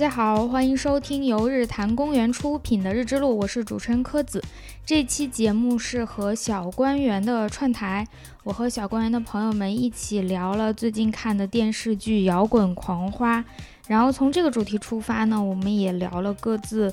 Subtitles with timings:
[0.00, 4.42] 大家好，欢迎收听由日坛公园出品的《日之路》，我是主持人柯子。
[4.86, 8.08] 这期节目是和小官员的串台，
[8.42, 13.40] 我和小官员的朋友们一起聊了最近看的电视剧《摇滚狂花》，
[13.88, 16.90] 然后从这个主题出发呢，我们也聊了各自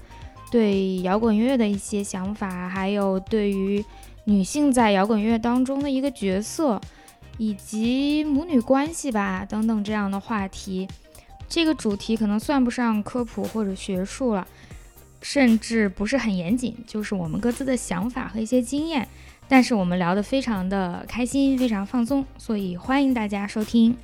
[0.51, 3.81] 对摇滚乐的一些想法，还有对于
[4.25, 6.81] 女性在摇滚乐当中的一个角色，
[7.37, 10.85] 以及母女关系吧等等这样的话题。
[11.49, 14.45] 这个主题可能算不上科普或者学术了，
[15.21, 19.07] 甚至不是很严谨，就是我们各自的想法和一些经验。
[19.47, 23.97] 但是我们聊得非常的开心，非常放松，所以欢迎大家收听。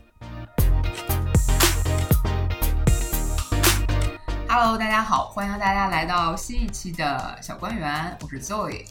[4.47, 8.85] Hello，大家好，欢迎大家来到新一期的小官员，我是 Zoe，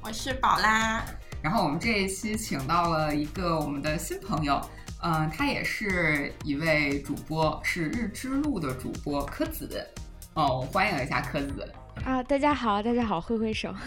[0.00, 1.04] 我是宝拉。
[1.42, 4.58] 然后我们这一期请到了一个我们的新朋友。
[5.02, 9.86] 嗯，他也是一位主播，是日之路的主播柯子。
[10.34, 11.66] 哦，欢迎一下柯子
[12.04, 12.22] 啊！
[12.22, 13.74] 大家好，大家好，挥挥手，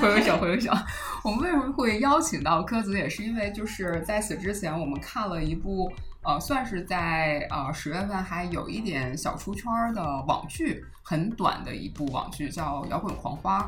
[0.00, 0.72] 挥挥手，挥挥手。
[1.24, 13.60] 我们为什么会邀请到柯子，也是因为就是在此之前，我们看了一部呃，算是在呃十月份还有一点小出圈的网剧，很短的一部网剧，叫《摇滚狂花》。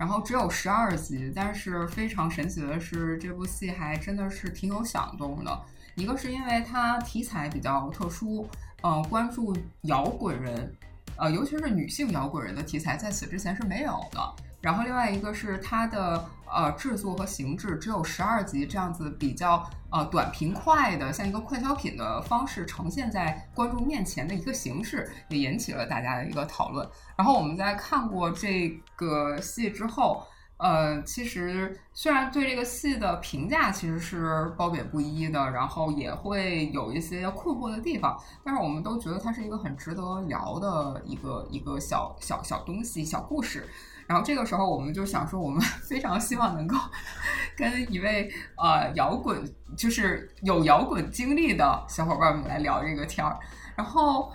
[0.00, 5.60] 然后只有十二集，但是非常神奇的是，这部戏还真的是挺有响动的。
[5.94, 8.48] 一个是因为它题材比较特殊，
[8.80, 10.74] 呃，关注摇滚人，
[11.16, 14.34] 呃，尤其是女性摇滚人的题材，在此之前是没有的。
[14.62, 26.88] 然后另外一个是它的呃制作和形制只有十二集这样子比较呃短平快的，像一个快消品的方式呈现在观众面前的一个形式，也引起了大家的一个讨论。
[27.16, 30.22] 然后我们在看过这个戏之后，
[30.56, 43.68] 呃，其实虽然对这个戏的评价其实是褒贬不一的，然后也会有一些困惑的地方，但是我们都觉得它是一个很值得聊的一个一个小小小东西、小故事。
[44.10, 46.76] 然后这个时候，我们就想说，我们 非常希望能够
[47.56, 49.40] 跟一位呃摇滚，
[49.76, 53.38] 就是有摇滚经历的小伙伴们来聊这个天儿。
[53.76, 54.32] 然后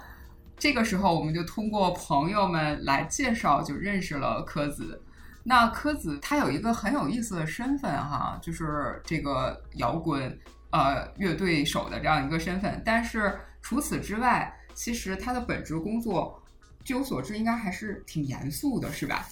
[0.57, 5.03] 这个时候，我们就通过朋友们来介绍，就认识了柯子。
[5.43, 12.81] 那柯子他有一个很有意思的身份哈，就是这个摇滚呃乐队手的这样一个身份。
[12.85, 16.41] 但是除此之外，其实他的本职工作，
[16.85, 19.27] 据我所知，应该还是挺严肃的，是吧？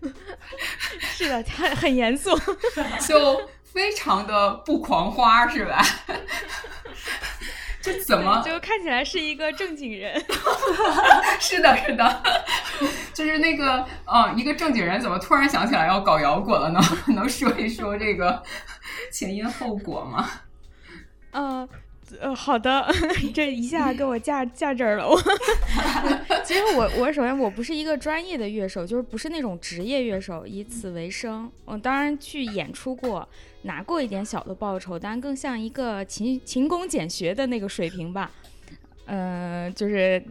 [1.00, 2.30] 是的，他很严肃，
[3.06, 5.82] 就非常的不狂花，是吧？
[7.80, 10.20] 这怎么就看起来是一个正经人？
[11.38, 12.22] 是的，是的，
[13.14, 16.80] 就是那个，嗯，一个正经人怎么突然想起来要搞摇滚了呢？
[17.14, 18.42] 能说一说这个
[19.12, 20.28] 前因后果吗？
[21.32, 21.68] 嗯。
[22.20, 22.86] 呃，好的，
[23.34, 25.08] 这一下给我架架这儿了。
[25.08, 25.16] 我
[26.44, 31.50] 其实我我首先我不是一个专业的乐手，就是不是那种职业乐手，以此为生。
[31.64, 33.28] 我当然去演出过，
[33.62, 38.30] 拿过一点小的报酬，但更像一个勤勤工俭学的那个水平吧。
[39.06, 40.22] 嗯，就是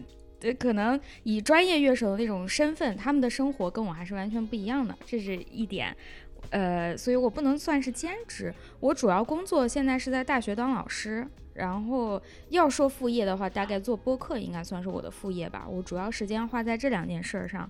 [0.57, 5.95] 可能以专业乐手的那种身份，他们的生活跟我还是完全不一样的，这是一点。
[6.51, 11.27] 呃，所以我不能算是兼职，我主要工作现在是在大学当老师。
[11.55, 15.65] 然后要说副业的话，大概做播客应该算是我的副业吧。
[15.67, 17.69] 我主要时间花在这两件事上。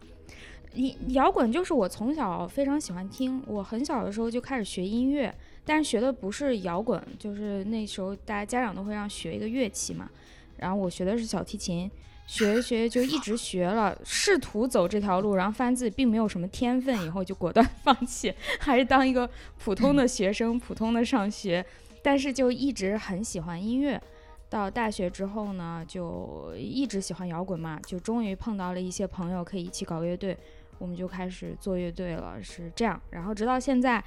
[1.10, 10.10] 摇滚就是我从小非常喜欢听，我很小的时候就开始学音乐，但是学的不是摇滚，就是那时候大家家长都会让学一个乐器嘛。
[10.58, 11.90] 然后我学的是小提琴，
[12.28, 19.30] 学学就一直学了，试图走这条路，然后发现自己并没有什么天分，以后就果断 放弃，还是当一个
[19.64, 21.66] 普通的学生，普通的上学。
[22.06, 24.00] 但是就一直很喜欢音乐，
[24.48, 30.38] 到大学之后呢，就一直喜欢摇滚嘛，就终于碰到了一些朋友可以一起搞乐队，
[30.78, 33.02] 我们就开始做乐队了，是这样。
[33.10, 34.04] 然后直到现在，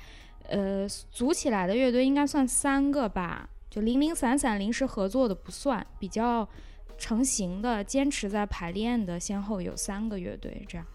[0.46, 6.49] 呃，组起来的乐队应该算三个吧，就零零散散临时合作的不算，比较
[6.96, 10.87] 成型的、坚持在排练的，先后有三个乐队这样。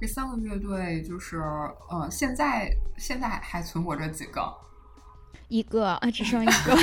[0.00, 1.38] 这三个乐队就是，
[1.88, 4.52] 呃，现在现在还存活着几个？
[5.48, 6.76] 一个啊，只剩一个，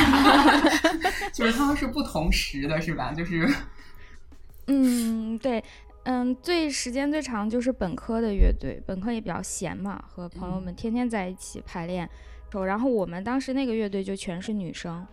[1.31, 3.13] 就是他们是不同时的，是吧？
[3.13, 3.47] 就是，
[4.67, 5.63] 嗯，对，
[6.03, 12.09] 嗯，最时间最长就是本科的乐队，本科也比较闲嘛，和朋友们天天在一起排练，
[12.65, 15.05] 然后我们当时那个乐队就全是女生。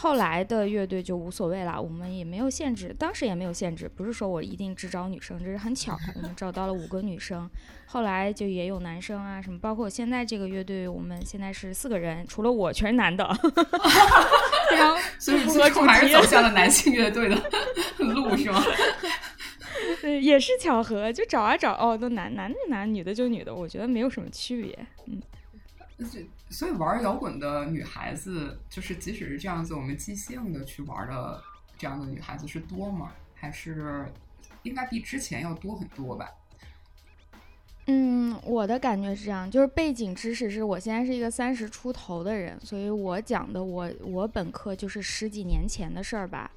[0.00, 7.50] 后来的乐队就无所谓了，我们也没有限制，当时也没有限制，不是说我一定只招女生，这是很巧，我们找到了五个女生，
[7.86, 13.26] 后来就也有男生啊，什么，包括现在这个乐队，我们现在是四个人，除了我全是男的，
[14.70, 17.34] 非常 所以符合主最终还是题走向了男性乐队的
[17.98, 18.62] 路，是吗？
[20.00, 24.78] 对，也是巧合，就找啊找，哦，都男男的就男，女的就女的，我觉得没有什么区别。
[25.06, 25.20] 嗯，
[26.50, 31.42] 所以玩摇滚的女孩子，就是即使是这样子，我们即兴的去玩的
[31.76, 33.12] 这样的女孩子是多吗？
[33.34, 34.06] 还是
[34.62, 36.28] 应该比之前要多很多吧？
[37.86, 46.50] 嗯，我的感觉是这样，就是背景知识是我现在是一个三十出头的人，所以我讲的我我本科就是十几年前的事儿吧。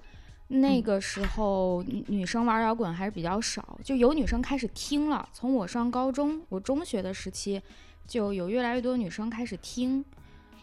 [0.50, 5.30] 那个时候女女生玩摇滚还是比较少，就有女生开始听了。
[5.32, 7.62] 从我上高中，我中学的时期，
[8.08, 10.04] 就有越来越多女生开始听，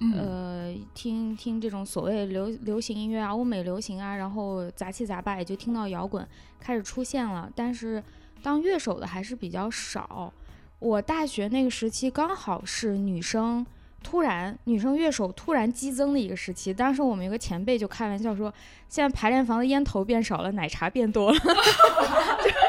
[0.01, 6.27] 嗯呃，听听这种所谓流流行音乐啊、欧美流行啊，然后杂七杂八也就听到摇滚
[6.61, 7.51] 开始出现了。
[7.55, 8.03] 但是
[8.43, 10.33] 当乐手的还是比较少。
[10.79, 13.67] 我大学那个时期刚好是女生
[14.01, 16.73] 突然女生乐手突然激增的一个时期。
[16.73, 18.53] 当时我们有个前辈就开玩笑说，
[18.89, 21.39] 现在排练房的烟头变少了，奶茶变多了。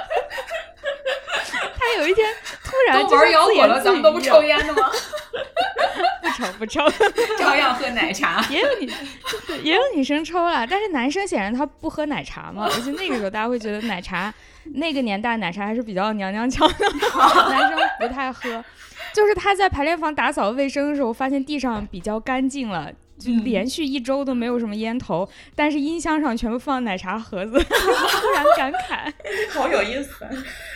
[1.99, 2.25] 他有一天
[2.63, 4.89] 突然都就玩摇滚了，咱们都不抽烟的吗？
[6.21, 6.89] 不 抽不抽。
[7.37, 8.45] 照样喝奶茶。
[8.49, 8.89] 也有女，
[9.45, 14.33] 对，也有女生抽了，但是男生显然他不喝奶茶嘛，而且那个时候大家会觉得奶茶，
[14.75, 16.85] 那个年代奶茶还是比较娘娘腔的，
[17.49, 18.63] 男生不太喝。
[19.13, 22.91] 就是他在排练房打扫卫生的时候，发现地上比较干净了。
[23.19, 29.11] 就嗯连续一周都没有什么烟头，但是音箱上全部放奶茶盒子， 突然感慨。
[29.53, 30.25] 好有意思。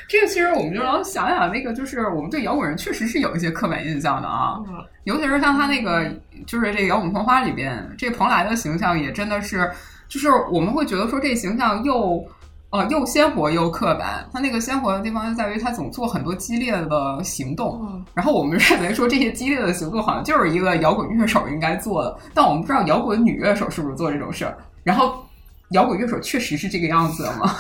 [0.08, 6.06] 这个其实我们就要想想，那个就是我们对摇滚人确实是有一些刻板印象的啊，嗯尤其是像他那个，
[6.46, 9.72] 就是这个摇滚狂花里边，这蓬莱的形象也真的是，
[10.08, 12.28] 就是我们会觉得说这形象又。
[12.74, 14.28] 呃，又鲜活又刻板。
[14.34, 24.58] 他那个鲜活的地方就在于他总做很多激烈的行动，嗯然后我们认为说这些激烈的行动好像就是一个摇滚乐手应该做的，但我们不知道摇滚女乐手是不是做这种事儿。
[24.84, 25.24] 然后，
[25.70, 27.56] 摇滚乐手确实是这个样子的吗？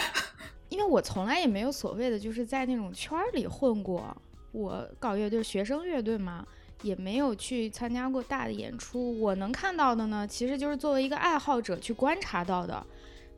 [0.68, 4.14] 因为我从来也没有所谓的就是在那种圈儿里混过，
[4.52, 6.44] 我搞乐队，学生乐队嘛，
[6.82, 9.18] 也没有去参加过大的演出。
[9.18, 12.84] 我能看到的呢，其实就是作为一个爱好者去观察到的。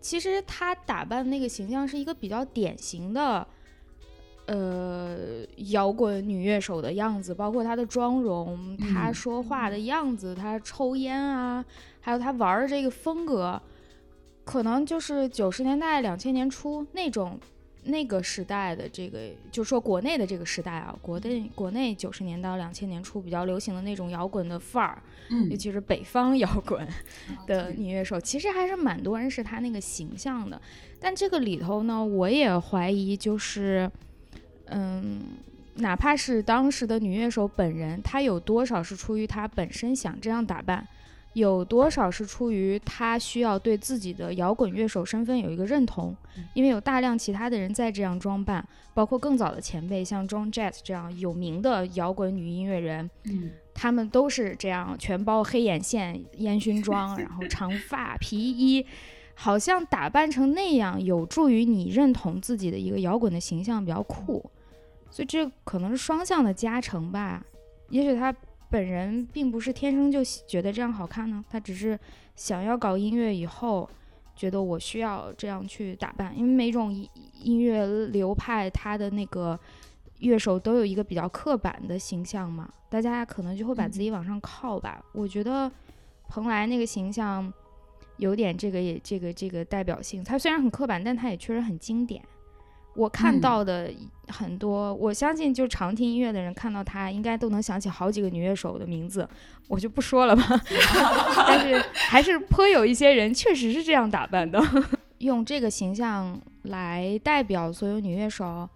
[0.04, 3.46] 其实她打扮那个形象是一个比较典型的，
[4.44, 5.16] 呃，
[5.70, 9.14] 摇滚女乐手的样子，包括她的妆容、她嗯。
[9.14, 11.64] 说话的样子、她抽烟啊，
[12.02, 13.58] 还有她玩儿的这个风格，
[14.44, 17.40] 可能就是九十年代、两千年初那种
[17.84, 26.86] 那个时代的这个，就是说国内的这个时代啊，国内国内九十年到两千年初比较流行的那种摇滚的范儿，嗯尤其是北方摇滚
[27.46, 30.60] 的女乐手，其实还是蛮多人是她那个形象的。
[30.98, 33.90] 但这个里头呢，我也怀疑，就是，
[34.66, 35.20] 嗯，
[35.74, 40.86] 哪怕是当时的女乐手本人，她有多少是出于她本身想这样打扮，
[41.34, 46.16] 有多少是出于他需要对自己的摇滚乐手身份有一个认同，
[46.54, 58.86] 因为有大量其他的人在这样装扮，包括更早的前辈，像 Joan Jett 这样有名的摇滚女音乐人，嗯他们都是这样，全包黑眼线、烟熏妆，然后长 发、皮衣，
[59.34, 64.48] 好像打扮成那样，有助于你认同自己的一个摇滚的形象，比较酷。
[65.10, 67.44] 所以这可能是双向的加成吧。
[67.90, 68.34] 也许他
[68.70, 71.98] 本人并不是天生就喜觉得这样好看呢，他只是
[72.34, 73.88] 想要搞音乐以后，
[74.34, 77.08] 觉得我需要这样去打扮，因为每种音
[77.40, 79.58] 音乐流派他的那个
[80.18, 85.00] 乐手都有一个比较刻板的形象嘛，大家可能就会把自己往上靠吧。
[85.12, 85.70] 我觉得
[86.28, 87.52] 蓬莱那个形象
[88.16, 92.20] 有点这个也这个这个代表性，他虽然很刻板，但他也确实很经典。
[92.94, 93.90] 我看嗯到的
[94.28, 99.28] 很多，我相信就常听音乐的人看到他，应该都能想起好几个女乐手的名字，
[99.68, 100.42] 我就不说了吧。
[101.46, 104.62] 但是还是颇有一些人确实是这样打扮的，
[105.18, 108.68] 用这个形象来代表所有女乐手，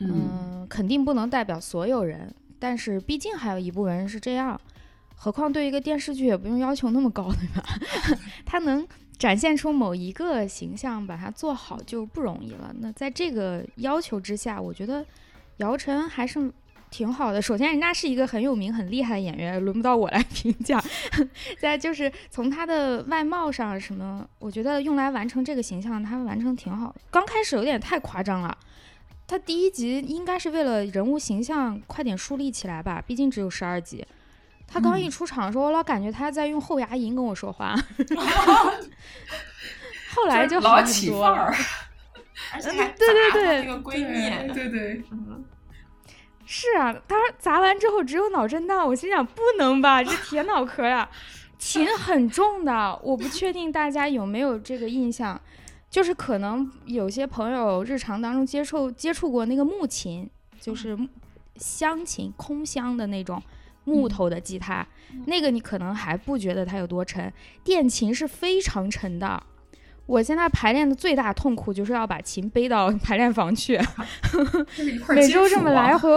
[0.00, 4.58] 嗯，肯定不能代表所有人，但是毕竟还有一部分人是这样。
[5.20, 7.68] 何况对一个电视剧也不用要求那么高，对吧？
[8.46, 8.86] 他能
[9.18, 12.72] 展现出某一个形象，把它做好就不容易了。
[12.78, 15.04] 那在这个要求之下，我觉得
[15.56, 16.50] 姚晨还是
[16.88, 17.42] 挺好的。
[17.42, 20.82] 首先，人家是一个很有名、很厉害的演员，轮不到我来评价。
[21.58, 27.00] 再就是从她的外貌上什么，我觉得用来完成这个形象，他完成挺好的。
[27.10, 28.56] 刚开始有点太夸张了。
[29.26, 34.06] 他第一集应该是为了人物形象快点树立起来吧，毕竟只有十二集。
[34.70, 37.74] 他刚一出场的时候，我老感觉他在用后牙龈跟我说话，
[40.14, 41.34] 后来就好起多了。
[41.34, 41.54] 范儿，
[42.52, 45.42] 而且还对对对那个闺蜜，对对，嗯
[46.44, 51.08] 是啊，他砸完之后只有脑震荡，我心想不能吧，这铁脑壳呀。
[51.58, 55.38] 琴很重的，我不确定大家有没有这个印象，
[55.90, 60.96] 就是可能有些朋友日常当中接触接触过那个木琴，就是
[61.56, 63.42] 香琴，空箱的那种
[63.88, 64.86] 木头的吉他，
[65.26, 67.32] 那个你可能还不觉得它有多沉，
[67.64, 69.42] 电琴是非常沉的。
[70.06, 73.78] 我现在排练的最大痛苦就是要把琴背到排练房去，
[75.14, 76.08] 每周这么来回。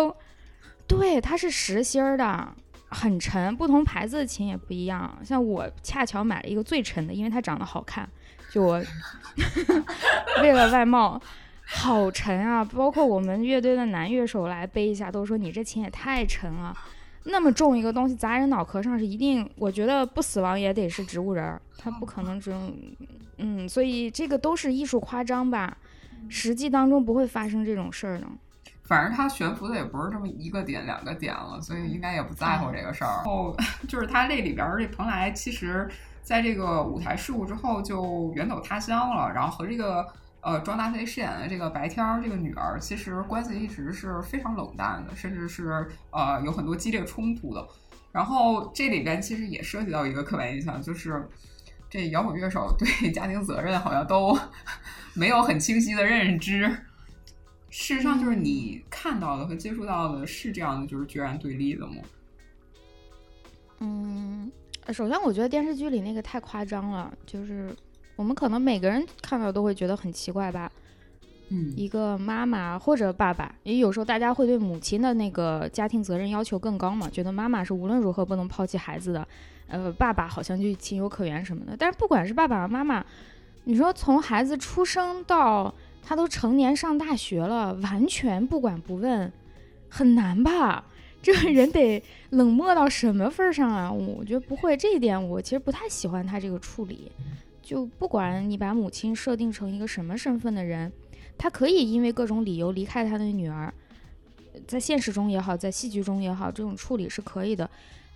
[0.88, 2.54] 对，它是实心儿的，
[2.90, 3.56] 很沉。
[3.56, 5.18] 不同牌子的琴也不一样。
[5.24, 8.08] 像我恰巧买了一个最沉的，因为它长得好看。
[8.50, 8.82] 就我
[10.42, 11.22] 为了外貌，
[11.66, 12.64] 好沉啊！
[12.64, 16.76] 包括我们乐队的男乐手来背一下，都说你这琴也太沉了。
[17.24, 22.74] 那么重一个东西砸人脑壳上是一定，我觉得不死亡也得是植物人儿，他不可能只用，
[23.38, 25.78] 嗯，所以这个都是艺术夸张吧，
[26.30, 28.26] 实际当中不会发生这种事儿的。
[28.84, 33.18] 反正他悬浮的也不是这么一个点两个点了，所以应该也不在乎这个事儿。
[33.18, 33.56] 然后
[33.88, 35.90] 就是他这里边这蓬莱，其实
[36.24, 40.08] 在这个舞台事故之后就远走他乡了，然后和这个。
[40.42, 47.68] 呃，庄大飞饰演的这个白天儿这个女儿，其实关系一直是非常冷淡的，甚至是呃有很多激烈冲突的。
[48.12, 51.30] 然后这里边其实也涉及到一个刻板印象，就是
[51.90, 54.36] 这摇滚乐手对 家庭责任好像都
[55.14, 56.68] 没有很清晰的认知。
[57.70, 61.96] 事实上，就是你看到的和接触到的是这样的，就是决然对立的吗？
[63.80, 64.52] 嗯，
[64.90, 67.76] 首先我觉得电视剧里那个太夸张了，就是。
[68.22, 70.72] 我们可能每个人看到都会觉得很奇怪吧，
[71.50, 79.28] 嗯，一个妈妈或者爸爸，也有时候大家会对母亲的那个家庭责任要求更高嘛，觉得妈妈是无论如何不能抛弃孩子的，
[79.66, 81.76] 呃，爸爸好像就情有可原什么的。
[81.76, 83.04] 但是不管是爸爸妈妈，
[83.64, 85.74] 你说从孩子出生到
[86.04, 89.34] 他都成年上大学了，完全不管不问，
[89.90, 90.86] 很难吧？
[91.24, 93.92] 这个人得冷漠到什么份上啊？
[93.92, 97.12] 我觉得不会，这一点我其实不太喜欢他这个处理。
[97.62, 100.92] 就不管你把母亲设定成一个什么身份的人，
[101.38, 103.74] 她可以因为各种理由离开她的女儿，
[104.68, 107.70] 在现实中也好，在戏剧中也好，这种处理是可以的。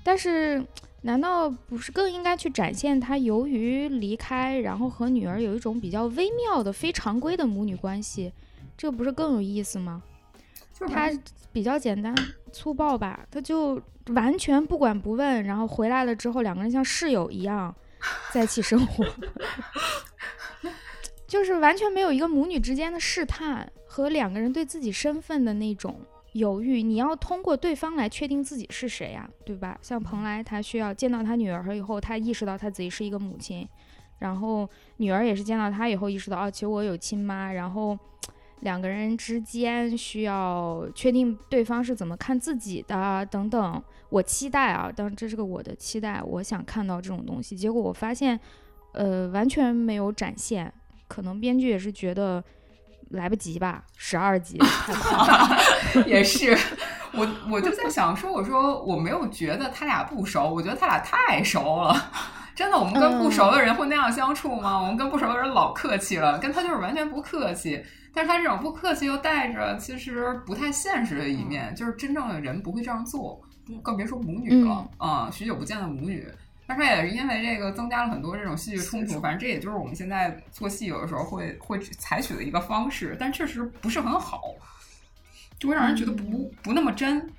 [0.03, 0.63] 但是，
[1.01, 8.31] 难道不是更应该去展现她由于离开，然后和女儿有一种比较微妙的非常规的母女关系？
[8.77, 10.03] 这不是更有意思吗？
[10.89, 11.09] 他
[11.53, 12.13] 比较简单
[12.51, 17.73] 粗暴吧，他就完全不管不问，然后回来了之后，两个人像室友一样。
[18.31, 19.05] 在一起生活，
[21.27, 25.99] 就是完全没有一个母女之间的试探和两个人对自己身份的那种
[26.33, 26.83] 犹豫。
[26.83, 29.77] 你要通过对方来确定自己是谁呀，对吧？
[29.81, 33.67] 像蓬莱，他需要见到他女儿以后，他意识到他自己是一个母亲，
[34.19, 37.97] 然后女儿也是见到他以后意识到，哦，其实我有亲妈，然后。
[38.61, 47.55] 两个人之间需要确定对方是怎么看自己的等等，我期待啊，当这是个我的期待，我想看到这种东西。
[47.55, 48.39] 结果我发现，
[48.93, 50.73] 呃，完全没有展现。
[51.07, 52.43] 可能编剧也是觉得
[53.09, 54.57] 来不及吧，十二集。
[56.07, 56.57] 也是，
[57.13, 62.11] 我我就在想说，我说我没有觉得他俩不熟，我觉得他俩太熟了。
[62.55, 64.79] 真的，我们跟不熟的人会那样相处吗？
[64.79, 67.83] 我们跟不熟的人老客气了，跟他就是完全不客气。
[68.13, 73.41] 但是他这种不客气又带着其实不太现实的一面，就是真正的人不会这样做，
[73.83, 75.29] 更别说母女了啊！
[75.29, 76.25] 许久不见的母女，
[76.65, 79.19] 但是也是因为这个增加了很多这种戏剧冲突。
[79.19, 84.41] 反正这也就是我们现在做戏有的时候会会采取的一个方式，但确实不是很好，
[85.59, 87.29] 就会让人觉得不不那么真。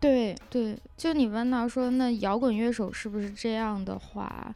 [0.00, 4.54] 对对，就你问到说那摇滚乐手是不是这样的话？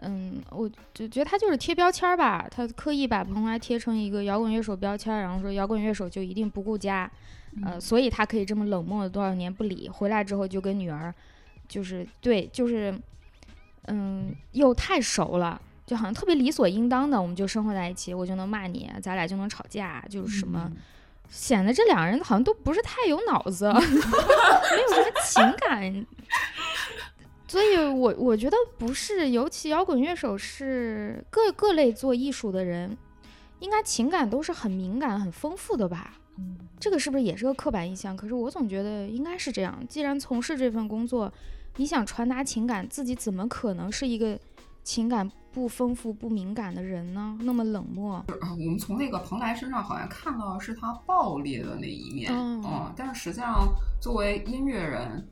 [0.00, 7.10] 嗯，我就觉得他就是贴标签儿吧，他刻意把蓬莱贴成一个摇滚乐手标签儿，然后说摇滚乐手就一定不顾家，
[7.64, 11.12] 呃，所以他可以这么冷漠了多少年不理，回来之后就跟女儿，
[11.66, 12.96] 就是对，就是，
[13.86, 20.70] 嗯，又太熟了，就好像特别理所应当的，我们就生活在一起，我就能骂你，咱俩就能吵架，就是什么，
[21.28, 26.06] 显得这两个人好像都不是太有脑子， 没有什么情感。
[27.46, 32.96] 所以，我我觉得不是，尤其摇滚乐手是各各类做艺术的人，
[33.60, 36.14] 应该情感都是很敏感、很丰富的吧？
[36.78, 38.16] 这个是不是也是个刻板印象？
[38.16, 39.82] 可是我总觉得应该是这样。
[39.88, 41.32] 既然从事这份工作，
[41.76, 44.38] 你想传达情感，自己怎么可能是一个
[44.84, 47.38] 情感不丰富、不敏感的人呢？
[47.42, 48.24] 那么冷漠。
[48.28, 53.68] 我们从那个蓬莱身上好像看到的是他暴烈的那一面，嗯，但是实际上
[54.00, 55.26] 作为音乐人。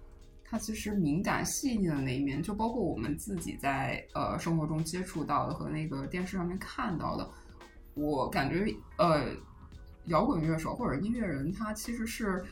[0.48, 7.28] 他其实敏感细腻的那一面，就包括我们自己在呃生活中接触到的和那个电视上面看到的，
[7.94, 8.64] 我感觉
[8.96, 9.24] 呃
[10.04, 12.44] 摇滚乐手或者音乐人，他其实是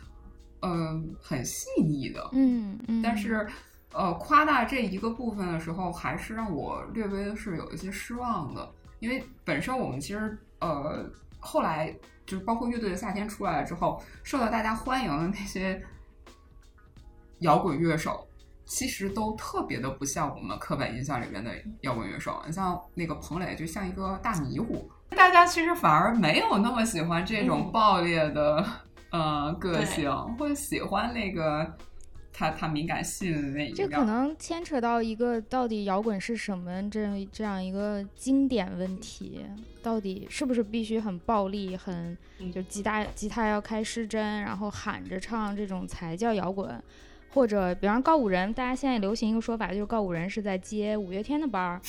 [0.63, 3.47] 嗯很细腻的，嗯嗯，但是
[3.95, 11.09] 呃夸大这一个部分的时候，还是让我略微的是有一些失望的，因为本身我们其实呃
[11.39, 11.95] 后来
[12.27, 15.83] 就是包括乐队的夏天出来了之后，受到大家欢迎的那些
[17.39, 18.27] 摇滚乐手。
[18.67, 21.51] 其实都特别的不像我们刻板印象里面的
[21.83, 24.91] 摇滚乐手，你像那个彭磊，就像一个大迷糊。
[25.11, 28.65] 大家其实反而没有那么喜欢这种爆裂的、
[29.11, 31.71] 呃个性，或者喜欢那个
[32.37, 39.41] 他他敏感性的那一这可能牵扯到一个到底摇滚是什么这这样一个经典问题，
[39.81, 42.19] 到底是不是必须很暴力、很
[42.53, 46.83] 就吉他吉他要开失真，然后喊着唱这种才叫摇滚？
[47.31, 51.81] 或者，比方告五人，大家现在流行一个说法，就是告五人是在接五月天的班儿。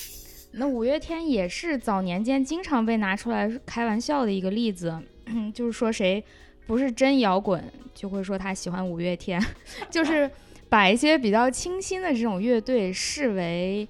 [0.53, 4.99] 那五月天也是早年间经常被拿出来开玩笑的一个例子，
[5.53, 6.23] 就是说谁
[6.67, 9.43] 不是真摇滚，就会说他喜欢五月天，
[9.89, 10.29] 就是
[10.69, 13.87] 把一些比较清新的这种乐队视为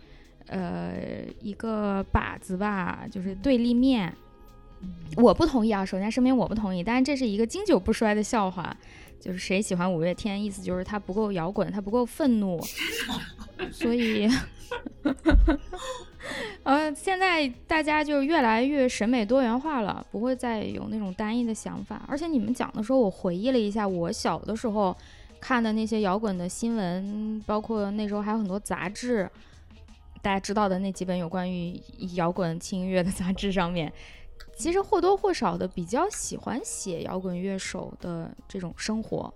[0.48, 0.94] 呃
[1.42, 4.14] 一个靶子吧，就是对立面。
[5.18, 8.76] 我不同意啊，首先声明我不同意，但是这是一个经久不衰的笑话。
[9.18, 12.62] 就是谁喜欢五月天，意思就是他不够摇滚，他不够愤怒，
[13.72, 14.30] 所以，
[16.64, 22.04] 呃，现在大家就越来越审美多元化了，不会再有那种单一的想法。
[22.08, 24.96] 而且你们讲的时候，我回忆了一下我小的时候
[25.40, 29.30] 看的那些摇滚的新闻，包括那时候还有很多杂志，
[30.22, 31.80] 大家知道的那几本有关于
[32.16, 33.92] 摇滚轻音乐的 杂志上面。
[34.58, 39.34] 其实或多或少的比较喜欢写摇滚乐手的这种生活，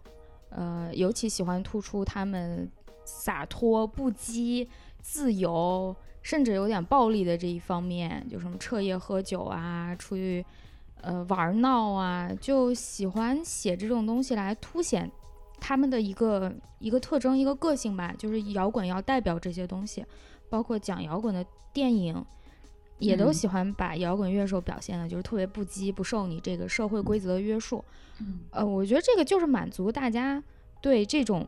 [0.50, 2.70] 呃，尤其喜欢突出他们
[3.04, 4.66] 洒脱、不羁、
[5.02, 10.46] 自由，甚至有点暴力的这一方面，就什么彻夜喝酒啊，出去
[11.02, 15.10] 呃玩闹啊，就喜欢写这种东西来凸显
[15.60, 18.14] 他们的一个一个特征、一个个性吧。
[18.18, 20.06] 就是摇滚要代表这些东西，
[20.50, 22.26] 包括讲摇滚的电影。
[22.98, 27.82] 也都喜欢把摇滚乐手表现的，就是特别不羁，不受你这个社会规则的约束。
[28.52, 30.44] 呃，我觉得这个就是满足大家
[30.82, 31.48] 对这种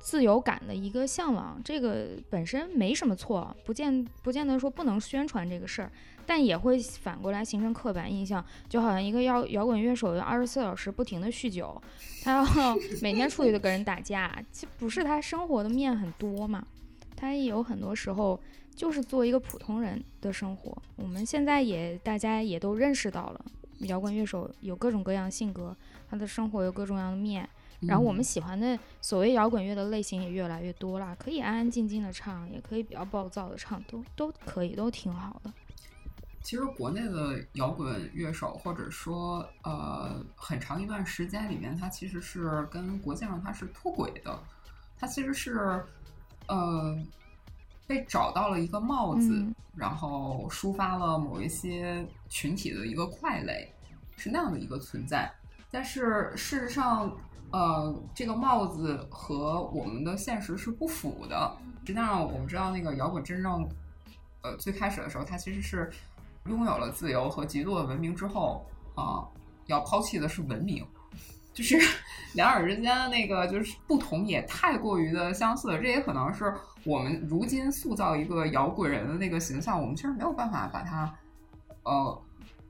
[0.00, 5.92] 自由感的一个向往，这个本身没什么错，不见不见得说不能宣传这个事儿，
[6.26, 11.80] 但也会反过来形成刻板印象，就好像一个摇摇滚乐手要二十四小时不停的酗酒，
[12.22, 16.66] 他要 每天出去都跟人打架，其实不是他生活的面很多嘛，
[17.14, 18.40] 他也有很多时候。
[18.72, 20.74] 就是做一个普通人的生活。
[20.96, 23.44] 我们现在也大家也都认识到了，
[23.80, 25.76] 摇滚乐手有各种各样性格，
[26.08, 27.46] 他的生活有各种各样的面。
[27.80, 35.52] 然后我们喜欢的所谓摇滚乐的类型也越来越多了，可以安安静静的唱，也可以比较暴躁的唱，都都可以，都挺好的。
[36.42, 44.38] 其实国内的摇滚乐手，或者说呃很长一段时间里面，它其实是跟国际上它是脱轨的，
[44.98, 45.84] 它其实是
[46.48, 46.98] 呃。
[47.86, 53.52] 被找到了一个帽子，然后抒发了某一些群体的一个快乐，
[54.16, 55.28] 是那样的一个存在。
[55.72, 57.18] 但是事实上，
[57.52, 61.56] 呃，这个帽子和我们的现实是不符的。
[61.80, 63.68] 实际上，我们知道那个摇滚真正，
[64.42, 65.90] 呃，最开始的时候，它其实是
[66.46, 69.26] 拥有了自由和极度的文明之后，啊，
[69.66, 70.86] 要抛弃的是文明。
[71.52, 71.76] 就是
[72.36, 81.12] 两者之间的那个就是不同也太过于的相似，这也可能是我们如今塑造一个摇滚人的那个形象，我们其实没有办法把它
[81.82, 82.22] 呃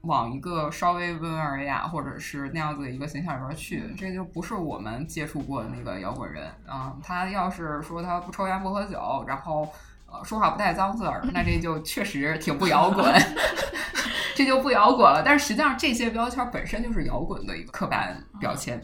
[0.03, 6.97] 往一个稍微温文尔雅或者是那样子的一个形象里边去，这就不是我们接触过的那个摇滚人啊。
[7.03, 9.69] 他要是说他不抽烟不喝酒，然后
[10.11, 13.13] 呃说话不带脏字儿，那这就确实挺不摇滚。
[14.37, 18.83] 这就不摇滚了，但是实际上这些标签本身就是摇滚的一个刻板标签，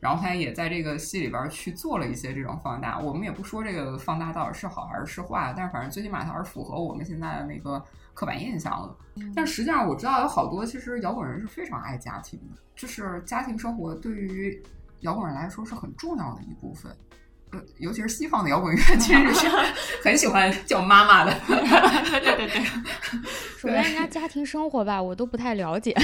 [0.00, 2.98] 然后他也在这个戏里边去做了一些这种放大。
[2.98, 7.80] 我们也不说这个放大到底是好还是是坏，但是反正最起码它是符合我们现在的那个
[8.16, 8.96] 刻板印象了。
[9.34, 14.60] 但实际上我知道有好多其实摇滚人是非常爱家庭的，就是家庭生活对于
[15.02, 16.90] 摇滚人来说是很重要的一部分。
[17.52, 19.48] 呃，尤其是西方的摇滚乐， 其实是
[20.02, 21.32] 很喜欢叫妈妈的。
[21.46, 22.64] 对对对。
[23.56, 25.94] 首先，人家家庭生活吧，我都不太了解。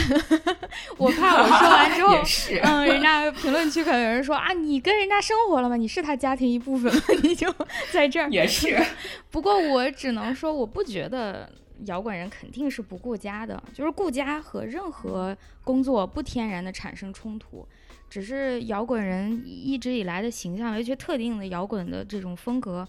[0.96, 2.16] 我怕我说完之后，
[2.62, 5.76] 嗯，人家评论区可能有人说啊，你跟人家生活了吗？
[5.76, 7.02] 你是他家庭一部分吗？
[7.24, 7.52] 你就
[7.90, 8.30] 在这儿。
[8.30, 8.80] 也是。
[9.28, 11.50] 不过我只能说，我不觉得
[11.86, 17.66] 摇滚人肯定是不顾家的，就是顾家和任何工作不天然的产生冲突。
[18.08, 22.86] 只是摇滚人一直以来的形象，尤其特定的摇滚的这种风格，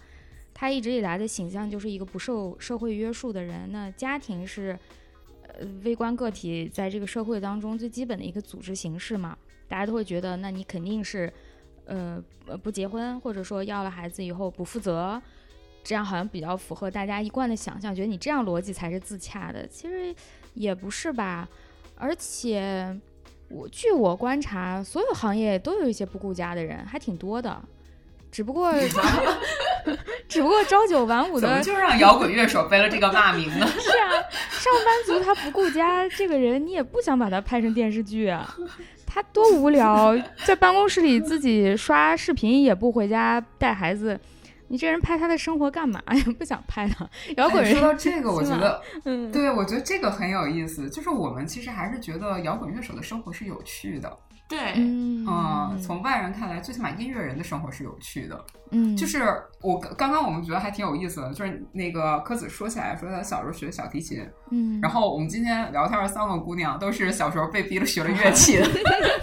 [0.52, 3.72] 他一直以来的形象就是一个不受社会约束的人。
[3.72, 4.78] 那家庭是
[5.42, 9.34] 呃微观个体在这个社会当中最基本的一个组织形式嘛，
[9.66, 11.32] 大家都会觉得，那你肯定是
[11.86, 15.20] 呃呃不结婚，或者说要了孩子以后不负责，
[15.84, 19.66] 这样好像比较符合大家一贯的想象，觉得你这样逻辑才是自洽的。
[19.68, 20.12] 其实
[20.54, 21.46] 也不是吧，
[21.96, 22.98] 而且
[23.48, 27.62] 我据我观察，所有行业都有一些不顾家的人，还挺多的。
[28.32, 28.72] 只不过，
[30.26, 33.66] 只不过朝九晚五的，就让摇滚乐手背了这个骂名呢？
[33.78, 34.10] 是啊，
[34.50, 38.56] 上班族他不顾家，这个人你也不想把他拍成电视剧啊。
[39.06, 40.12] 他多无聊，
[40.44, 44.18] 在办公室里自己刷视频，也不回家带孩子。
[44.68, 46.24] 你这人拍他的生活干嘛呀？
[46.38, 47.08] 不想拍他。
[47.36, 50.88] 摇滚人说到这个，我觉得，嗯，对，我觉得这个很有意思。
[50.90, 54.18] 就是我们其实还是觉得摇滚乐手的生活是有趣的。
[54.46, 55.26] 对，嗯，
[55.82, 58.44] 从外人看来，最起码音乐人的生活是有趣的。
[58.70, 59.24] 嗯，就是
[59.62, 68.68] 我刚刚我们觉得还挺有意思的，就是那个柯子说起来说他小时候学小提琴，嗯，然后我们今天聊天的三个姑娘都是小时候被逼着学了乐器的。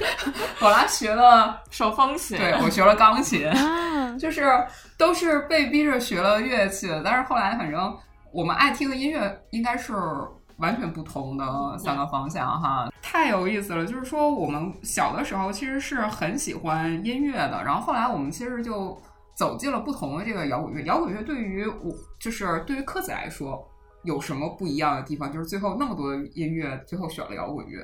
[0.60, 3.48] 我来学了 手风琴，对我学了钢琴，
[4.18, 4.44] 就是
[4.98, 7.02] 都是被逼着学了乐器的。
[7.04, 7.96] 但是后来反正
[8.34, 9.94] 我们爱听的音乐应该是。
[10.62, 13.86] 完全不同的三个方向哈，太有意思了。
[13.86, 18.96] 就是说，我们小的时候其实是很喜欢音乐的，然后后来我们其实就
[19.36, 20.84] 走进了不同的这个摇滚乐。
[20.84, 23.68] 摇滚乐对于我，就是对于柯子来说，
[24.04, 25.32] 有什么不一样的地方？
[25.34, 27.84] 就是最后那么多的音乐，最后选了摇滚乐。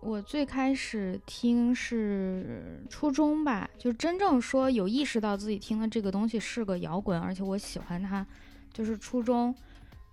[0.00, 8.24] 我最开始听是初中吧，就真正说有意识到自己听的这个东西是个摇滚，而且我喜欢它，
[8.72, 9.52] 就是初中。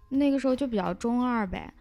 [0.10, 1.74] 那个时候就比较中二呗，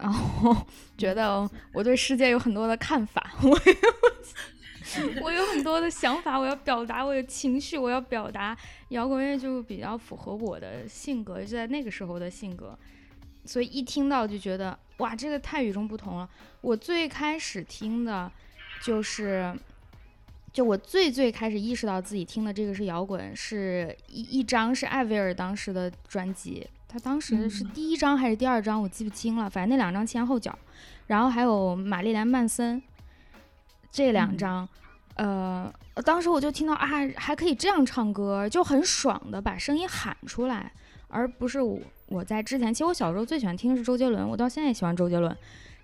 [0.00, 0.56] 然后
[0.98, 8.56] 觉得我对世界有很多的看法，我有 我有很多的想法，我要表达我的情绪，我要表达
[8.88, 12.78] 摇滚乐就比较符合我的性格，就在那个时候的性格，
[13.44, 16.28] 所以一听到就觉得哇，这个太与众不同了。
[16.60, 18.30] 我最开始听的，
[18.82, 19.54] 就是
[20.52, 26.66] 就我最最开始意识到自己听的这个是摇滚，是一一张是艾薇儿当时的专辑。
[26.92, 29.48] 他当时是第一张还是第二张，我记不清了。
[29.48, 30.56] 反正那两张前后脚，
[31.06, 32.82] 然后还有玛丽莲曼森
[33.90, 34.68] 这两张，
[35.14, 35.72] 呃，
[36.04, 40.70] 当时我就听到啊，还可以这样唱歌，就很爽的把声音喊出来，
[41.08, 41.78] 而不是我
[42.08, 45.34] 我在之前，其实我小时候最喜欢听的是周杰伦，我到现在也喜欢周杰伦。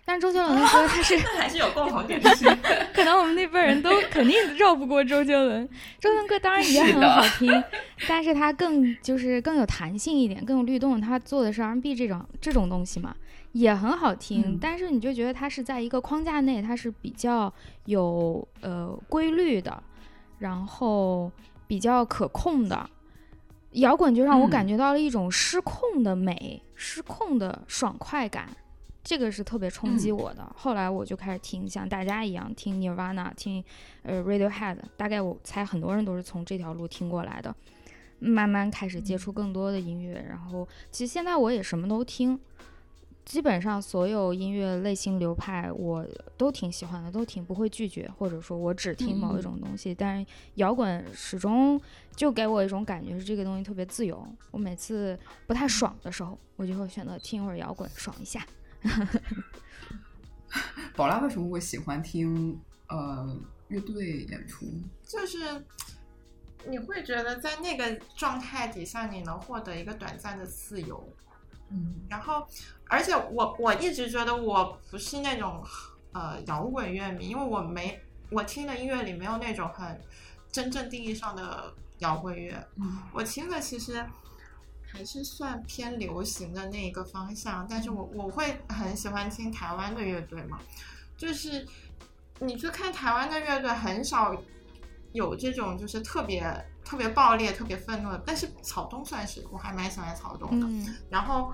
[0.09, 2.19] 但周杰伦的歌，他是 还是有共同点。
[2.95, 5.69] 可能我们那辈人都肯定绕不过周杰伦。
[6.01, 7.63] 周杰伦歌当然也很好听，
[8.09, 10.99] 但是他更就是更有弹性一点，更有律动。
[10.99, 13.15] 他做的是 R&B 这种这种东西嘛，
[13.53, 14.59] 也很好听。
[14.59, 17.53] 但是你就觉得他是在一个框架内，他是比较
[17.85, 19.83] 有呃规律的，
[20.39, 21.31] 然后
[21.67, 22.89] 比较可控的。
[23.73, 28.49] 摇滚就让我感觉到了一种失控的美，失控的爽快感。
[29.09, 30.47] 这个是特别冲击我的。
[30.55, 33.65] 后来我就开始听，像大家一样听 Nirvana，听
[34.03, 34.77] 呃 Radiohead。
[34.99, 37.57] 大概我猜很多人都是从这条路听过来的。
[38.19, 42.39] 慢慢开始接触更多的音乐，然后其实现在我也什么都听，
[43.25, 49.95] 基本上所有音乐类型流派我都挺喜欢的，都挺不会拒绝，或者说我只听某一种东西。
[49.95, 51.81] 但是摇滚始终
[52.15, 54.23] 就给我一种感觉是这个东西特别自由。
[54.51, 58.47] 我每次不太爽的时候，我就会选择听会儿摇滚，爽一下。
[60.95, 63.37] 宝拉为什么会喜欢听呃
[63.69, 64.67] 乐队演出？
[65.07, 65.65] 就是
[66.67, 71.09] 你会觉得在那个状态底下，你能获得一个短暂的自由。
[71.71, 72.47] 嗯，然后
[72.89, 75.65] 而且我我一直觉得我不是那种
[76.13, 80.01] 呃摇滚乐迷，因为我没我听的音乐里没有那种很
[80.51, 82.53] 真正定义上的摇滚乐。
[82.77, 84.05] 嗯，我听的其实。
[84.91, 90.59] 还是算偏流行的那一个方向，但是我我会很喜欢听台湾的乐队嘛，
[91.17, 91.67] 就是
[92.41, 94.35] 你去看台湾的乐队，很少
[95.13, 96.43] 有这种就是特别
[96.85, 100.93] 特别爆裂、特别愤怒的，但是草东算是，我还蛮喜欢草东的。
[101.11, 101.53] 然后，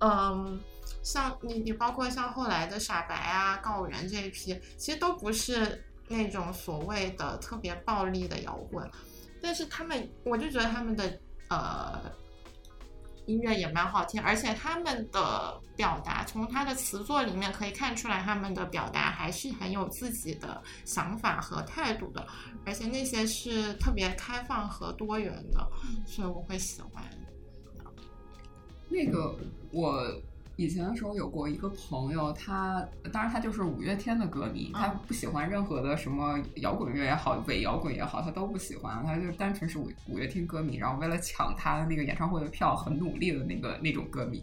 [0.00, 0.60] 嗯，
[1.02, 8.90] 像你你包括像后来的傻白啊、告五人这一批，其实都不是那种所谓的特别暴力的摇滚，
[9.40, 12.00] 但是他们，我就觉得他们的呃。
[13.26, 22.26] 音乐也蛮好听，而且他们的表达，从他的词作里面可以看出来，他们的表达还是很有自己的想法和态度的，
[22.64, 25.68] 而且那些是特别开放和多元的，
[26.06, 27.02] 所以我会喜欢。
[28.88, 29.34] 那个
[29.70, 30.20] 我。
[30.56, 44.42] 以前的时候有过一个朋友，他当然他就是五月天的歌迷，他不喜欢任何的什么摇滚乐也好，伪摇滚也好，他都不喜欢，他就单纯是五五月天歌迷，然后为了抢他的那个演唱会的票，很努力的那个那种歌迷。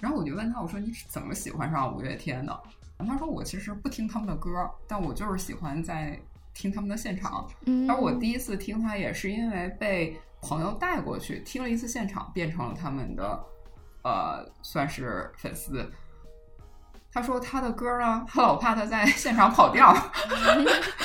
[0.00, 2.60] 然后我就问他，我说你是怎么喜欢上五月天的？
[2.98, 6.18] 他说我其实不听他们的歌，但我就是喜欢在
[6.54, 7.46] 听他们的现场。
[7.88, 10.16] 而我第一次听他也是因为被。
[10.44, 13.40] 朋友带过去听了一次现场，变成了他们的
[14.02, 15.90] 呃算是粉丝。
[17.12, 19.94] 他说他的歌呢，他老怕他在现场跑调，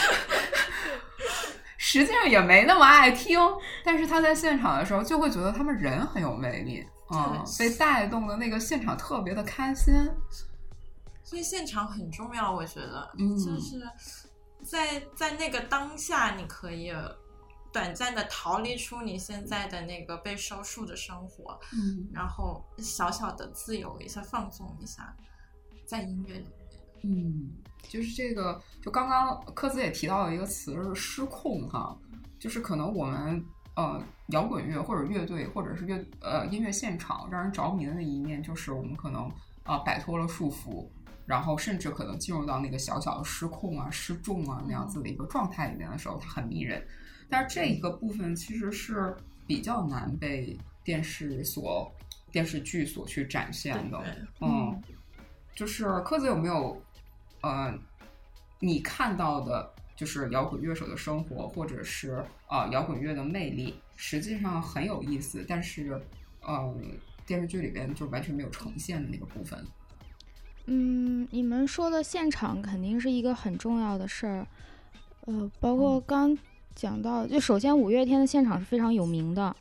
[1.78, 3.38] 实际上也没那么爱听，
[3.84, 9.94] 但是他在现场的时候就会觉得他们人很有魅力，嗯，被带动的那个现场特别的开心。
[11.24, 13.82] 所以现场很重要，我觉得，嗯就是
[14.64, 16.90] 在在那个当下，你可以
[17.78, 25.16] 短暂的逃离出你现在的那个被收束的生活，嗯然后小小的自由一下，放纵一下，
[25.86, 26.82] 在音乐里面。
[27.04, 27.52] 嗯，
[27.84, 31.96] 就是这个，就刚刚科子也提到了一个词是失控哈，
[32.40, 39.26] 就是可能我们呃摇滚乐或者乐队或者是乐呃音乐现场让人着迷的那一面，就是我们可能
[39.62, 40.90] 啊、呃摆脱了束缚，
[41.28, 46.84] 然后甚至可能进入到那个小小的失控啊、失重啊那样子的一个状态里面的时候，它很迷人。
[47.30, 51.92] 但是这一个部分其实是比较难被电视所
[52.32, 54.82] 电视剧所去展现的，对嗯，
[55.56, 56.82] 就是柯子有没有
[57.42, 57.74] 呃
[58.60, 66.02] 你看到的，就是摇滚乐手的生活，或者是呃摇滚乐的魅力，实际上很有意思，但是
[66.42, 66.76] 呃
[67.26, 69.66] 电视剧里边就完全没有呈现的那个部分。
[70.66, 74.48] 嗯，你们说的现场肯定是一个很重要的事儿，
[75.22, 76.38] 呃，包括刚
[76.78, 79.54] 讲到，就首先五月天的现场是非常有名的，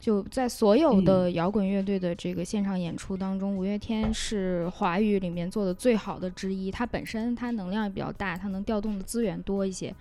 [0.00, 6.70] 就在所有的摇滚乐队的这个现场演出当中，五月天是华语里面做的最好的之一。
[6.70, 9.94] 它本身它能量也比较大，它能调动的资源多一些，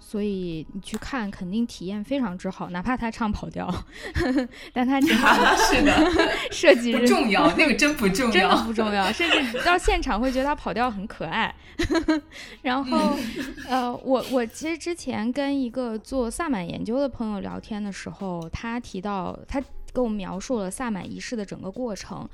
[0.00, 3.72] 所以你去看肯定体验非常之好，哪怕他唱跑调，
[4.72, 6.10] 但他经常 是的，
[6.50, 8.64] 设计不重要，那个真不重要真的。
[8.64, 11.54] 不重要，甚至到现场会觉得他跑调很可爱。
[12.62, 13.16] 然后，
[13.68, 22.28] 呃，我我其实之前跟一个做萨满研究的朋友聊天的时候，他提到他跟我描述了萨满仪式的整个过程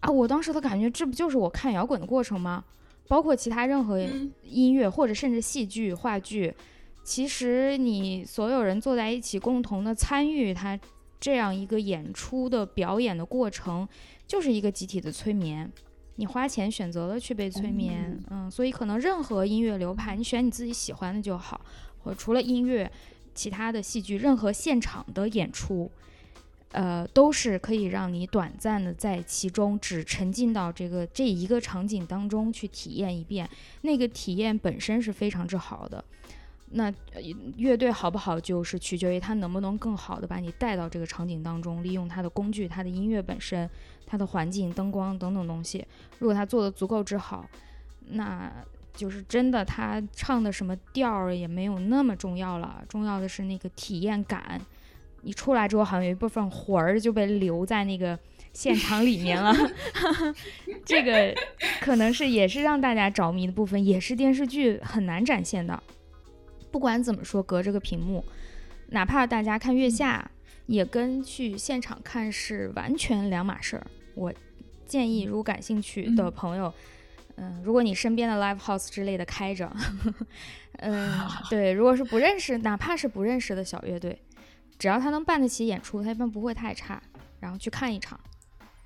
[0.00, 2.64] 啊，我当时的感觉，这不就是我看摇滚的过程吗？
[3.08, 6.54] 包括其他任何嗯音乐或者甚至戏剧、话剧，
[7.02, 10.78] 其实你所有人坐在一起，共同的参与它
[11.18, 13.88] 这样一个演出的表演的过程，
[14.26, 15.70] 就是一个集体的催眠。
[16.16, 21.60] 你花钱选择了去被催眠，嗯，所以可能任何音乐流派，你选你自己喜欢的就好。
[22.02, 22.90] 或除了音乐，
[23.34, 25.90] 其他的戏剧，任何现场的演出，
[26.72, 33.48] 呃，都是可以让你短暂的在其中只沉浸到这个这一个场景当中去体验一遍，
[33.82, 36.04] 那个体验本身是非常之好的。
[36.72, 36.92] 那
[37.56, 43.68] 乐队好不好，就是取决于他能不能更好的把你带到这个场景当中，利用它的工具、它的音乐本身、
[44.06, 45.84] 它的环境、灯光等等东西。
[46.20, 47.44] 如果他做的足够之好，
[48.10, 48.52] 那
[48.94, 54.60] 就是真的，他唱的什么调儿也没有那么重要了，重要的是那个体验感。
[55.22, 58.16] 你出来之后，好像有一部分魂儿就被留在那个
[58.52, 59.52] 现场里面了。
[60.86, 61.34] 这个
[61.80, 65.82] 可能是也是让大家着迷的部分，也是电视剧很难展现的。
[66.70, 68.24] 不管怎么说，隔着个屏幕，
[68.88, 70.30] 哪怕大家看月下，
[70.66, 73.86] 也跟去现场看是完全两码事儿。
[74.14, 74.32] 我
[74.86, 76.72] 建议，如果感兴趣的朋友，
[77.36, 79.70] 嗯、如果你身边的 live house 之类的开着，
[80.78, 84.20] 嗯， 对，如果是不认识，哪怕是不认识的小乐队，
[84.78, 87.02] 只要他能办得起演出，他一般不会太差。
[87.40, 88.20] 然后去看一场，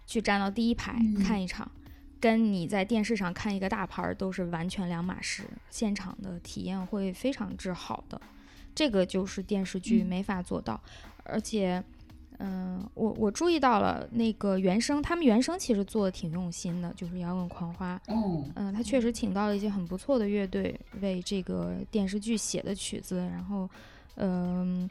[0.07, 1.69] 去站到第一排嗯看一场，
[2.25, 8.19] 跟你在电视上看一个大牌儿都是完全两码事，现场的体验会非常之好的。
[8.75, 10.07] 这个就是电视剧嗯。
[10.07, 10.81] 没法做到，
[11.25, 11.85] 而且，
[12.39, 23.69] 嗯、我我注意到了那个原声，他们原声其实做的挺用心的，就是摇滚狂花，嗯，嗯、他确实请到了一些很不错的乐队为这个电视剧写的曲子，然后，
[24.17, 24.89] 嗯、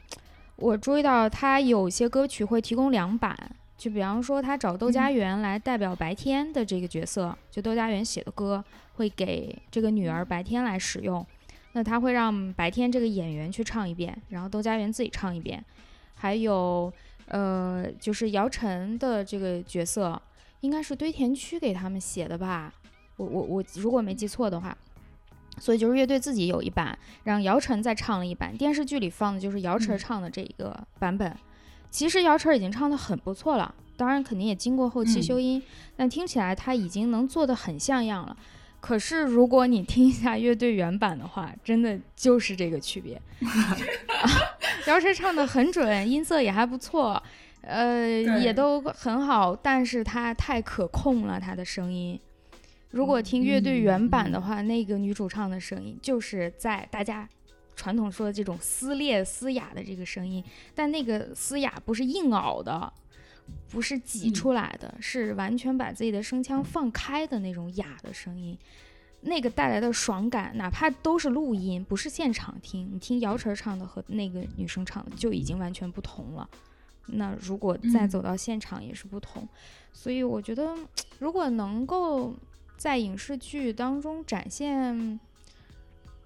[0.54, 3.36] 我注意到他有些歌曲会提供两版，
[3.76, 11.24] 就比方说他找窦家园来代表白天的这个角色，就窦家园写的歌会给这个女儿白天来使用，
[11.72, 15.62] 那他会让白天这个演员去唱一遍，然后窦家园自己唱一遍，
[16.14, 16.92] 还有
[17.26, 20.20] 呃，就是姚晨的这个角色
[20.60, 22.72] 应该是堆填区给他们写的吧，
[23.16, 24.76] 我我我如果没记错的话。
[25.56, 28.56] 所以就是乐队自己有一版，让姚晨再唱了一版。
[28.56, 31.32] 电视剧里放的就是姚晨嗯唱的这个版本。
[31.94, 35.62] 其实姚晨已经唱得很不错了，当然肯定也经过后期嗯修音，
[35.96, 38.36] 但听起来他已经能做得很像样了。
[38.80, 43.22] 可是如果你听一下乐队原版的话，真的就是这个区别。
[44.88, 47.22] 姚晨唱得很准，音色也还不错，
[47.60, 52.18] 呃，也都很好，但是她太可控了，她的声音。
[52.90, 57.28] 如果听乐队原版的话，那个女主唱的声音就是在大家
[57.74, 60.42] 传统说的这种撕裂嘶哑的这个声音，
[60.74, 62.92] 但那个嘶哑不是硬咬的，
[63.70, 68.56] 不是挤出来的，是完全把自己的声腔放开的那种哑的声音。
[69.26, 76.46] 那个带来的爽感，哪怕都是录音，不是现场听，你听姚晨唱的和那个女生唱的就已经完全不同了。
[77.06, 79.48] 那如果再走到现场也是不同，
[79.92, 80.76] 所以我觉得
[81.18, 82.34] 如果能够
[82.76, 85.18] 在影视剧当中展现，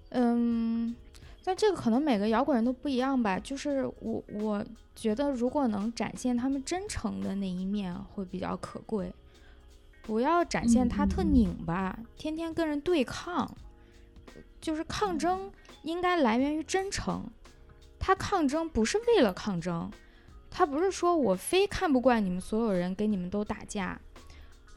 [0.09, 0.93] 嗯，
[1.43, 3.39] 但这个可能每个摇滚人都不一样吧。
[3.39, 9.13] 就是我我觉得如果能展现他们真诚的那一面会比较可贵，
[10.01, 13.49] 不要展现他特拧巴，天天跟人对抗，
[14.59, 15.51] 就是抗争
[15.83, 17.25] 应该来源于真诚，
[17.97, 19.89] 他抗争不是为了抗争。
[20.51, 24.01] 他不是说我非看不惯你们所有人跟你们都打架，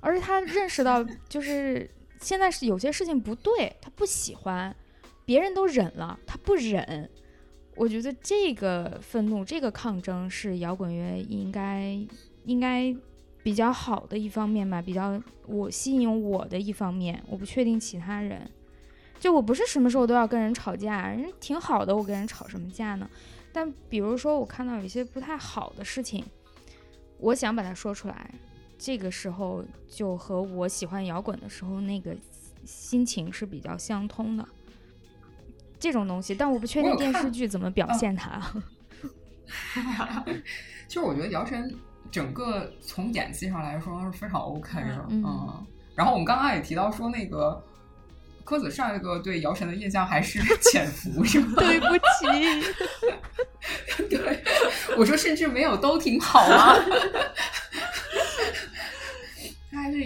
[0.00, 4.76] 而是他认识到，就是现在是有些事情不对，他不喜欢，
[5.24, 7.08] 别人都忍了，他不忍。
[7.74, 11.98] 我觉得这个愤怒，这个抗争是摇滚乐应该
[12.44, 12.94] 应该
[13.42, 17.22] 比较好的一方面吧，比较我吸引我的一方面。
[17.28, 18.50] 我不确定其他人，
[19.18, 23.08] 就我不是什么时候都要跟人吵架，人挺好的，我跟人吵什么架呢？
[23.52, 26.24] 但比如说，我看到有一些不太好的事情，
[27.18, 28.34] 我想把它说出来，
[28.78, 32.14] 这个时候就和我喜欢摇滚的时候那个
[32.66, 34.46] 心情是比较相通的。
[35.82, 38.40] 这种东西，但我不确定电视剧怎么表现它。
[40.86, 41.74] 其 实我觉得姚晨
[42.10, 45.66] 整个从演技上来说是非常 OK 的，嗯。
[45.96, 47.62] 然后我们刚刚也提到说那个。
[48.44, 51.54] 柯子上一个对姚晨的印象还是潜伏，是吗？
[51.62, 52.02] 对不起，
[54.10, 54.42] 对，
[54.98, 56.74] 我说甚至没有都挺好啊。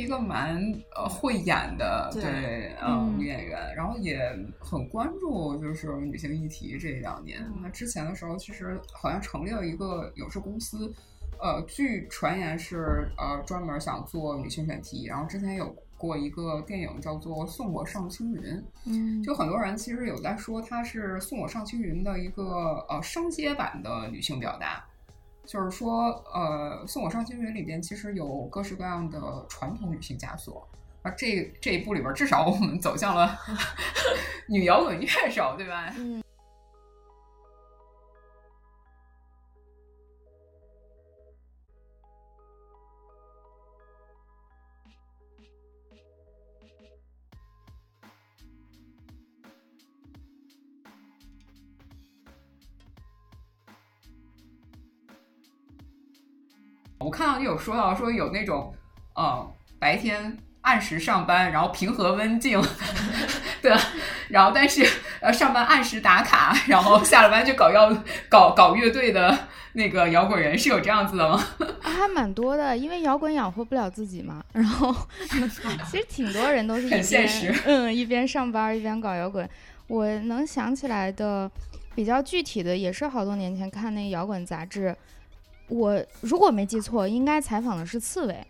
[0.06, 0.56] 一个蛮
[0.94, 4.18] 呃会演的，对，嗯，女演员，然后也
[4.60, 7.44] 很关注就是女性议题这两年。
[7.60, 10.92] 那之前的时候，其实好像成立了一个影视公司，
[11.40, 15.74] 呃，据传言是呃专门想做女性选题，然后之前有。
[15.98, 18.42] 过一个电影叫做《送我上青云》，
[18.84, 24.84] 嗯，就很多人其实有在说它是《送我上青云》的一个呃升阶版的女性表达，
[25.46, 30.68] 就是说呃《送我上青云》里边其实有各式各样的传统女性枷锁，
[31.02, 33.38] 而这这一部里边至少我们走向了
[34.48, 35.92] 女摇滚乐手，对吧？
[35.96, 36.22] 嗯。
[57.06, 58.74] 我看到你有说到说有那种，
[59.14, 62.60] 呃，白天按时上班，然后平和温静，
[63.62, 63.72] 对，
[64.28, 64.84] 然后但是
[65.20, 67.96] 呃上班按时打卡，然后下了班就搞要
[68.28, 69.38] 搞搞乐队的
[69.74, 71.40] 那个摇滚人是有这样子的吗？
[71.80, 74.42] 还蛮多的，因为摇滚养活不了自己嘛。
[74.52, 74.92] 然后
[75.88, 79.48] 其实挺多人都是很现实，嗯，一边上班一边搞摇滚。
[79.86, 81.48] 我能想起来的
[81.94, 84.96] 比较具体的，也是好多年前看那摇滚杂志。
[85.68, 88.46] 我如果没记错，应该采访的是刺猬，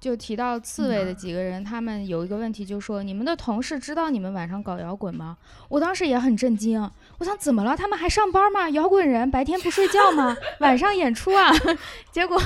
[0.00, 5.36] 就提到刺猬的几个人，他们有一个问题，就说你们的同事知道你们晚上搞摇滚吗？
[5.68, 6.80] 我当时也很震惊，
[7.18, 7.76] 我想怎么了？
[7.76, 8.70] 他们还上班吗？
[8.70, 10.36] 摇滚人白天不睡觉吗？
[10.60, 11.52] 晚上演出啊？
[12.12, 12.36] 结果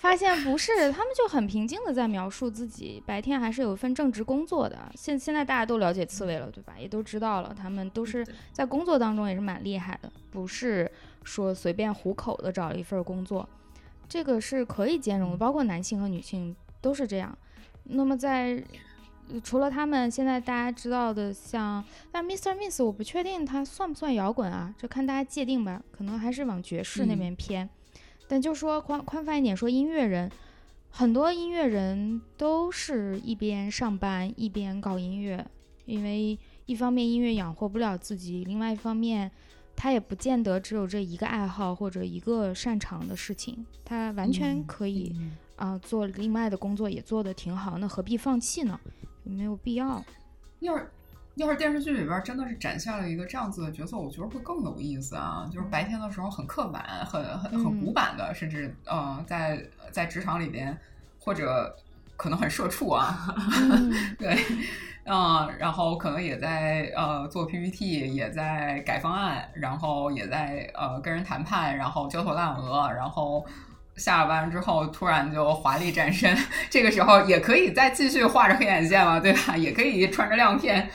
[0.00, 4.90] 发现不是，他们就很平静的在描述自己白天还是有一份正职工作的。
[4.94, 6.74] 现现在大家都了解刺猬了，对吧？
[6.78, 10.90] 也都知道了，他们都是在工作当中也是蛮厉害的，不是。
[11.30, 13.48] 说随便糊口的找了一份工作，
[14.08, 17.38] 这个是可以兼容的，包括男性和女性都是这样。
[17.84, 18.60] 那么在
[19.44, 22.56] 除了他们现在大家知道的，像但 Mr.
[22.56, 27.70] Miss，我不确定他算不算摇滚啊，就看大家界定吧，可能还是往爵士那边偏。
[28.26, 30.28] 但就说宽宽泛一点，说音乐人，
[30.90, 35.46] 很多音乐人都是一边上班一边搞音乐，
[35.84, 39.30] 因为一方面音乐养活不了自己，另外一方面。
[39.82, 45.16] 他也不见得只有这一个爱好或者一个擅长的事情，他完全可以
[45.56, 48.78] 啊做另外的工作也做得挺好，那何必放弃呢？
[49.24, 50.04] 没有必要。
[50.58, 50.86] 要是
[51.36, 55.48] 要是电视剧里边真的是展现了一个这样子的角色，我觉得会更有意思啊！
[55.50, 60.78] 就是白天的时候很刻板、很很很古板的，甚至呃在在职场里边
[61.18, 61.74] 或者
[62.18, 63.34] 可能很社畜啊，
[64.18, 64.36] 对。
[65.04, 73.44] 嗯，然后可能也在呃做 PPT，也在改方案，然后也在呃跟人谈判，然后焦头烂额，然后
[73.96, 76.36] 下班之后突然就华丽转身，
[76.70, 79.56] 这个时候也可以再继续画着黑眼线了，对吧？
[79.58, 80.88] 也可以穿着亮片，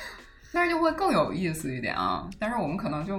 [0.54, 2.30] 但是就会更有意思一点啊。
[2.40, 3.18] 但是我们可能就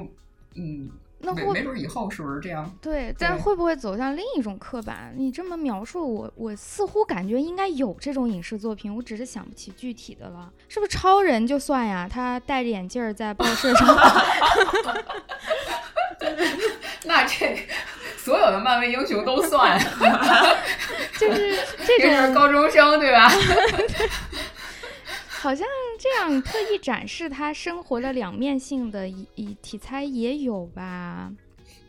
[0.54, 0.90] 嗯。
[1.18, 2.70] 那会没准以后是不是这样？
[2.80, 5.14] 对，但会不会走向另一种刻板？
[5.16, 10.52] 你这么描述，我我似乎感觉应该有这种影视作品，我只是想不起具体的了。
[10.68, 12.08] 是不是超人就算呀？
[12.10, 13.86] 他戴着眼镜在报社上。
[17.04, 17.56] 那这
[18.16, 19.78] 所有的漫威英雄都算，
[21.18, 21.56] 就是
[21.86, 23.30] 这 种高中生对吧？
[25.28, 25.66] 好像
[26.06, 31.32] 这样特意展示他生活的两面性的以以题材也有吧，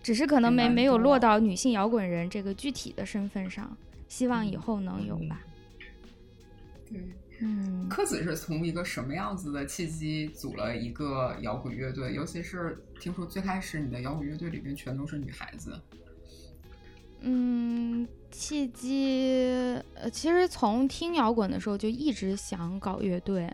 [0.01, 5.41] 只是可能没没有落到女性摇滚人这个具体的身份上，希望以后能有吧。
[6.89, 6.99] 对，
[7.39, 12.13] 嗯，柯子是从一个什么样子的契机组了一个摇滚乐队？
[12.13, 15.79] 尤其是听说最开始你的摇滚乐队里面全都是女孩子。
[17.21, 18.07] 嗯。
[18.29, 23.49] 契机，呃，其实从听摇滚的时候就一直想搞乐队，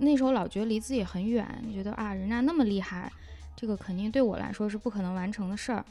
[0.00, 3.10] 那时候老觉得离自己很远，觉得啊，人家那么厉害，
[3.54, 5.84] 这个肯定对我来说是不可能完成的事儿。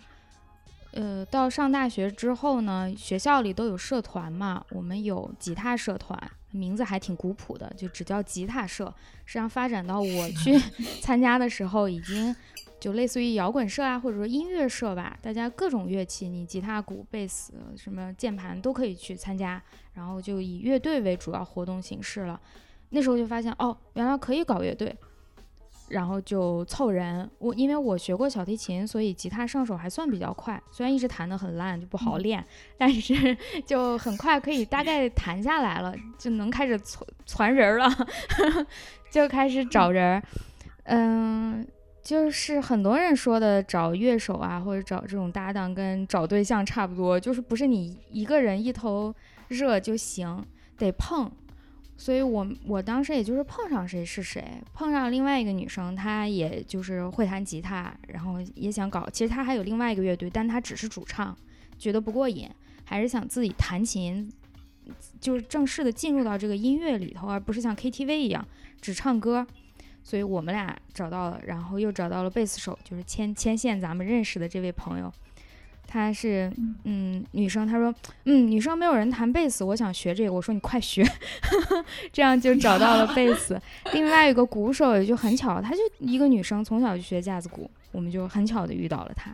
[0.92, 6.20] 呃，到上大学之后呢，学校里都有社团嘛，我们有吉他社团，
[6.52, 8.94] 名字还挺古朴的，就只叫吉他社。
[9.26, 10.60] 实际上发展到我去
[11.02, 12.36] 参加的时候，已经。
[12.80, 19.62] 就类似于摇滚社啊，或者说音乐社吧，大家各种乐器，你吉他、鼓、贝斯、什么键盘都可以去参加，
[19.96, 22.40] 然后就以乐队为主要活动形式了。
[22.90, 24.96] 那时候就发现，哦，原来可以搞乐队，
[25.90, 27.30] 然后就凑人。
[27.38, 32.44] 我因为我学过小提琴，所以吉他上手还算比较快，虽然一直弹得很烂，就不好练，
[32.78, 37.90] 但是 就很快可以大概弹下来了，就能开始攒攒人了，
[39.12, 40.22] 就开始找人，
[40.84, 41.68] 嗯。
[42.02, 49.14] 就是很多人说的找乐手啊，或者找这种搭档，跟找对象差不多，就是不是你一个人一头
[49.50, 50.44] 热就行，
[50.76, 51.30] 得碰。
[52.00, 54.42] 所以我我当时也就是碰上谁是谁，
[54.74, 59.06] 碰上另外一个女生，她也就是会弹吉他，然后也想搞。
[59.12, 61.38] 其实她还有另外一个乐队，但她只是主唱，
[61.78, 62.50] 觉得不过瘾，
[62.86, 64.32] 还是想自己弹琴，
[65.20, 68.48] 就是正式的进入到这个音乐里头，而不是像 KTV 一样
[68.80, 69.46] 只唱歌。
[70.02, 75.14] 所以我们俩找到了，然后又找到了贝斯手，就是牵牵线咱们认识的这位朋友，
[75.92, 76.52] 她是
[76.84, 77.92] 嗯女生，她说
[78.26, 81.04] 嗯女生没有人弹贝斯，我想学这个，我说你快学，
[82.14, 83.60] 这样就找到了贝斯。
[83.94, 89.34] 另外一个鼓手也就很巧，她就一个女生，从小就学架子鼓，我们就很巧的遇到了她，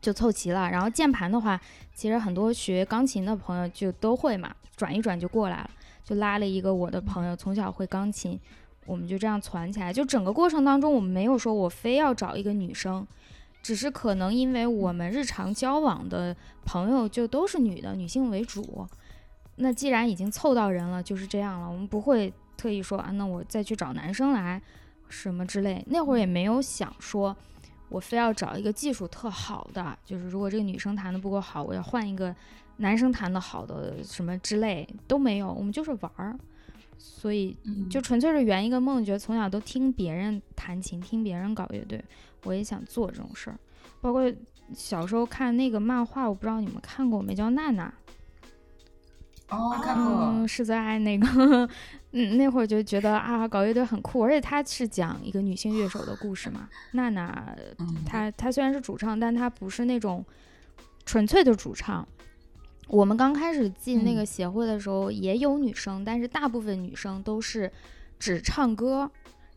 [0.00, 0.68] 就凑齐了。
[0.68, 1.60] 然后键盘的话，
[1.94, 5.70] 其实很多学钢琴的朋友就都会嘛，转一转就过来了，
[6.04, 8.38] 就拉了一个我的朋友，从小会钢琴。
[8.84, 13.06] 我们就这样攒起来，就整个过程当中，我们没有说我非要找一个女生，
[13.62, 18.86] 只是可能因为我们日常交往的朋友就都是女的，女性为主。
[19.56, 24.60] 那既然已经凑到人了，就是这样了，我们不会特意说啊，那我再去找男生来
[25.08, 25.84] 什么之类。
[25.88, 27.36] 那会儿也没有想说，
[27.88, 32.34] 我非要找一个技术特好的，就是如果这个女生弹的不够好，我要换一个
[32.78, 36.36] 男生弹的好的什么之类都没有，我们就是玩儿。
[36.98, 37.56] 所以
[37.90, 42.02] 就纯粹是圆一个梦，觉得从小都听别人弹琴，听别人搞乐队，
[42.44, 43.58] 我也想做这种事儿。
[44.00, 44.32] 包括
[44.74, 47.92] 小时候看那个漫画，我不知道你们看过没，叫娜娜。
[49.48, 50.46] 哦，看过。
[50.48, 51.68] 是在那个，
[52.12, 56.68] 嗯，那会儿就觉得啊，搞乐队很酷，而且它是讲一个女性乐手的故事嘛。
[56.92, 57.54] 娜娜，
[58.06, 60.24] 她她虽然是主唱，但她不是那种
[61.04, 62.06] 纯粹的主唱。
[62.88, 67.70] 我们刚开始进那个协会的时候，也有女生，但是大部分女生都是
[68.18, 69.10] 只唱歌。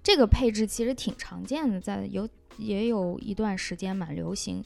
[0.04, 2.28] 这个配置其实挺常见的，在有
[2.58, 4.64] 也有一段时间蛮流行。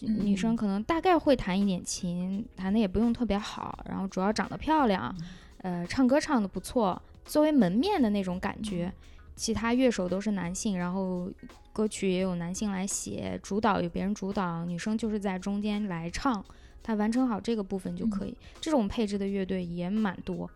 [0.00, 5.14] 女生可能大概会弹一点琴，弹的也不用特别好，然后主要长得漂亮，
[5.58, 8.92] 呃，唱歌唱的不错，作为门面的那种感觉。
[9.36, 11.30] 其他乐手都是男性，然后
[11.72, 16.44] 歌曲也有男性来写，主导有别人主导，女生就是在中间来唱。
[16.82, 18.36] 她完成好这个部分就可以。
[18.60, 20.50] 这种配置的乐队也蛮多。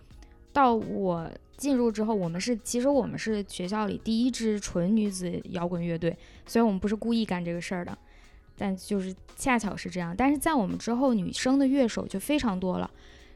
[0.57, 6.17] 到我进入之后，我们是其实我们是学校里第一支纯女子摇滚乐队。
[6.47, 7.97] 虽然我们不是故意干这个事儿的，
[8.57, 10.15] 但就是恰巧是这样。
[10.17, 12.91] 但是在我们之后，女生的乐手就非常多了，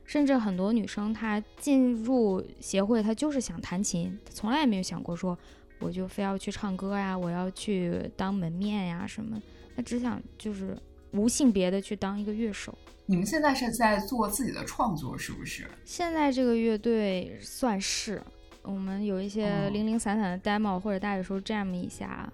[0.06, 5.38] 甚至很多女生她进入协会，她就是想弹琴，从来也没有想过说
[5.80, 9.38] 我就非要去唱歌呀，我要去当门面呀什么。
[9.76, 10.74] 她只想就是。
[11.12, 12.76] 无性别的去当一个乐手。
[13.06, 15.66] 你们现在是在做自己的创作，是不是？
[15.84, 18.22] 现在这个乐队算是，
[18.62, 22.32] 我们有一些零零散散的 demo，或者大有时候 jam 一下，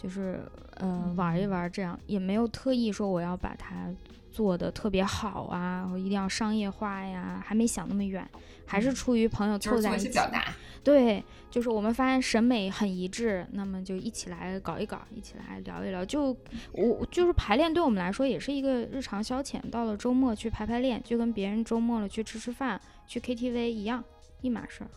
[0.00, 0.40] 就是
[0.76, 3.88] 呃玩一玩，这样也没有特意说我要把它
[4.32, 8.26] 做的特别好啊，我一定要商业化呀，还没想那么远，
[8.66, 10.08] 还是出于朋友凑在一起。
[10.08, 10.44] 表达。
[10.82, 16.04] 对，就是我们发现审美很一致，那么就一起来搞一搞，一起来聊一聊。
[16.04, 16.36] 就
[16.72, 19.60] 我就是排练，对我们来说也是一个日常消遣。
[19.70, 24.02] 到了周末去排排练，就跟别人周末了去吃吃饭、去 KTV 一样，
[24.40, 24.90] 一码事儿。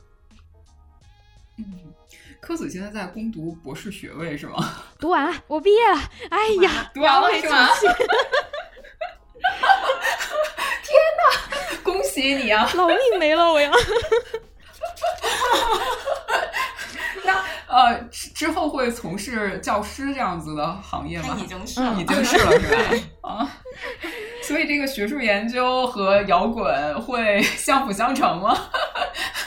[1.57, 1.65] 嗯，
[2.41, 4.57] 科子现在在攻读博士学位是吗？
[4.97, 5.99] 读完了，我毕业了。
[6.31, 7.67] 哎呀，读完了是吗？
[10.83, 12.69] 天哪，恭喜你啊！
[12.75, 13.71] 老命没了， 我要。
[17.23, 21.37] 那呃，之后会从事教师这样子的行业吗？
[21.41, 23.29] 已经是了，已经是了，是吧？
[23.29, 23.51] 啊，
[24.43, 28.57] 所以这个学术研究和摇滚会相辅相成吗？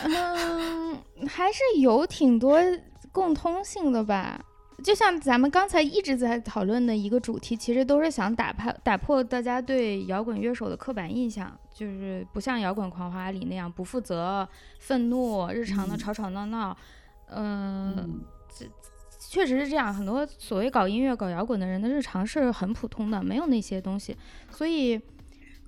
[0.04, 2.60] 嗯，还是有挺多
[3.12, 4.40] 共通性的吧。
[4.82, 14.48] 就像咱们刚才一直在讨论的一个主题，其实都是想打破打破大家对摇滚乐手的刻板印象，就是不像《摇滚狂花》里那样不负责、
[14.78, 16.76] 愤怒、日常的吵吵闹闹。
[17.30, 18.20] 嗯，
[18.56, 18.66] 这
[19.18, 19.92] 确实是这样。
[19.92, 24.16] 很多所谓搞音乐、搞摇滚的人的日常是很普通的，没有那些东西。
[24.48, 25.00] 所以，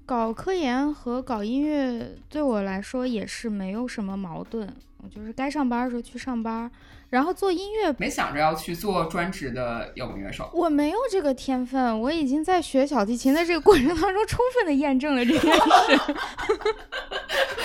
[0.06, 4.72] 搞科研和搞音乐对我来说也是没有什么矛盾。
[5.02, 6.70] 我就是该上班的时候去上班。
[7.10, 10.48] 然后做音乐，没想着要去做专职的摇滚乐手。
[10.54, 15.60] 我没有这个天分，我已经在学小提琴的这个过程当中充分的验证了这件事。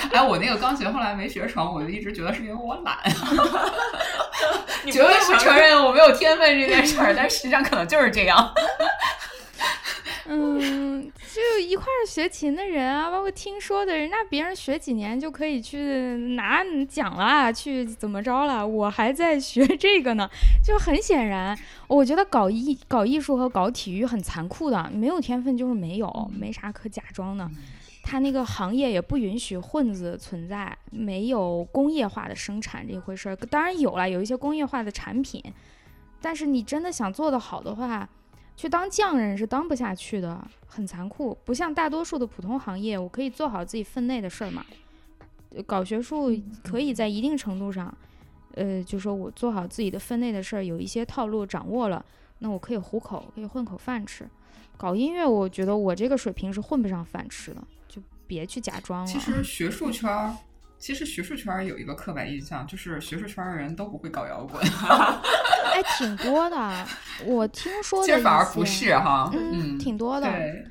[0.12, 2.98] 哎，我那个钢琴后来没学成，我就一直觉得是因为我懒，
[4.92, 8.52] 绝对不承认我没有天分这件事儿，但实际上可能就是这样。
[10.28, 18.66] 嗯，就一块儿学琴的人啊，包括听说的人，那别人学几年就可以去拿奖了，去怎么着了？
[18.66, 20.28] 我还在学这个呢，
[20.64, 27.48] 就很显然，我觉得搞艺搞艺术和搞体育很残酷的，没有天分就是没有，没啥可假装的。
[28.04, 33.36] 他那个行业也不允许混子存在，没有工业化的生产这回事儿。
[33.36, 35.44] 当然有了，有一些工业化的产品，
[36.20, 38.10] 但是你真的想做得好的话。
[38.56, 41.38] 去当匠人是当不下去的，很残酷。
[41.44, 44.66] 不像大多数的普通行业，我可以做好自己分内的事儿嘛。
[45.66, 47.96] 搞学术可以在一定程度上，
[48.56, 52.04] 呃，就说我做好自己的分内的事儿，有一些套路掌握了，
[52.40, 54.28] 那我可以糊口，可以混口饭吃。
[54.78, 59.08] 搞音乐，我觉得我这个水平是混不上饭吃的，就别去假装了。
[59.08, 60.36] 其实学术圈儿。
[60.86, 64.62] 其实学术圈有一个刻板印象，就是学术圈的人都不会搞摇滚。
[65.74, 66.86] 哎，挺多的，
[67.26, 68.06] 我听说的。
[68.06, 70.30] 其实反而不是哈，嗯，挺多的。
[70.30, 70.64] 对，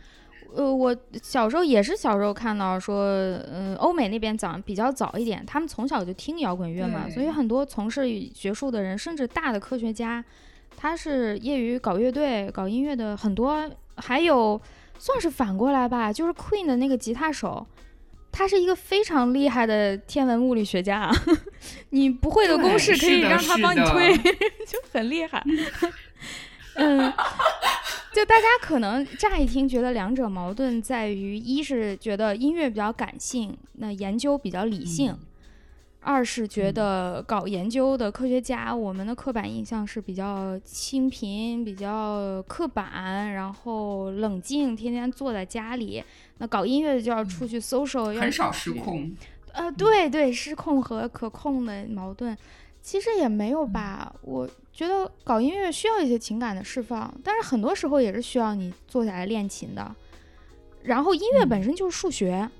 [0.54, 3.04] 呃，我小时候也是小时候看到说，
[3.52, 10.24] 嗯，欧美那边早比较早一点，他们从小就听摇滚乐嘛，所以很多从事学术的人，甚至大的科学家，
[10.76, 14.60] 他是业余搞乐队、搞音乐的很多，还有
[14.96, 17.66] 算是反过来吧，就是 Queen 的那个吉他手。
[18.36, 21.08] 他是一个非常厉害的天文物理学家，
[21.90, 24.12] 你不会的公式可以让他帮你推，
[24.66, 25.40] 就很厉害。
[26.74, 27.12] 嗯，
[28.12, 35.16] 就大家可能乍一听觉得两者矛盾在于，一是觉得音乐比较感性，那研究比较理性。
[36.04, 46.04] 二是觉得搞研究的科学家，我们的刻板印象是比较清贫、比较刻板，然后冷静，天天坐在家里。
[46.38, 49.10] 那搞音乐的就要出去 social，很少失控。
[49.52, 52.36] 呃，对对，失控和可控的矛盾，
[52.82, 54.14] 其实也没有吧。
[54.20, 59.94] 我觉得搞音乐需要一些情感的释放，但是很多时候也是需要你坐下来练琴的。
[60.82, 62.50] 然后音乐本身就是数学。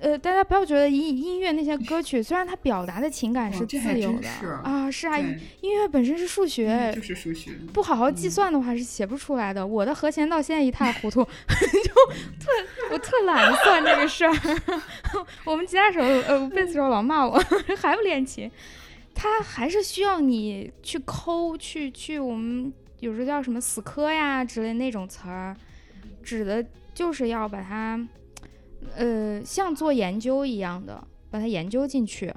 [0.00, 4.28] 呃，大家不要觉得音音乐那些歌曲，虽然它表达的情感是自由的
[4.64, 9.66] 啊，是啊，音乐本身是数学，就是数学，不好好计算的话是写不出来的。
[9.66, 11.92] 我的和弦到现在一塌糊涂， 就
[12.38, 12.50] 特
[12.90, 14.32] 我特懒得算这个事儿。
[15.44, 17.38] 我们吉他手呃贝斯手老骂我
[17.76, 18.50] 还不练琴，
[19.14, 25.54] 他还是需要你去抠去去，我们有时候叫什么死磕呀之类那种词儿，
[26.22, 28.00] 指的就是要把它。
[28.96, 32.32] 呃，像做研究一样的，把它研究进去，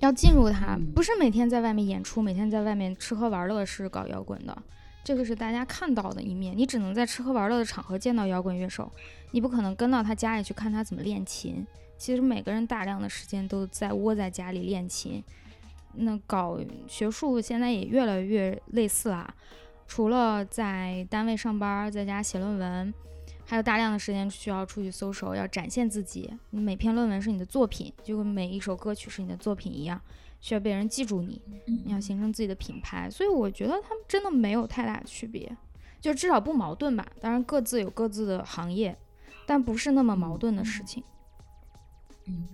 [0.00, 4.56] 要进入它，不是每天在外面演出，每天在外面吃喝玩乐是搞摇滚的，
[5.02, 6.56] 这个是大家看到的一面。
[6.56, 8.90] 你只能在吃喝玩乐的场合见到摇滚乐手，
[9.30, 11.66] 你不可能跟到他家里去看他怎么练琴。
[11.96, 15.24] 其实每个人大量的时间都在窝在家里练琴。
[15.94, 19.34] 那搞学术现在也越来越类似啦，
[19.86, 22.92] 除了在单位上班，在家写论文。
[23.48, 26.28] 还有大量的时间需要出去搜索，要展现自己。
[26.50, 30.00] 你每篇论文是你的作品，就跟每一首歌曲是你的作品一样，
[30.40, 31.40] 需要被人记住你。
[31.84, 35.56] 你要形成自己的品牌，所以我觉得他们真的没有太大的区别，
[36.00, 37.06] 就至少不矛盾吧。
[37.20, 38.98] 当然各自有各自的行业，
[39.46, 41.04] 但不是那么矛盾的事情。
[42.26, 42.48] 嗯，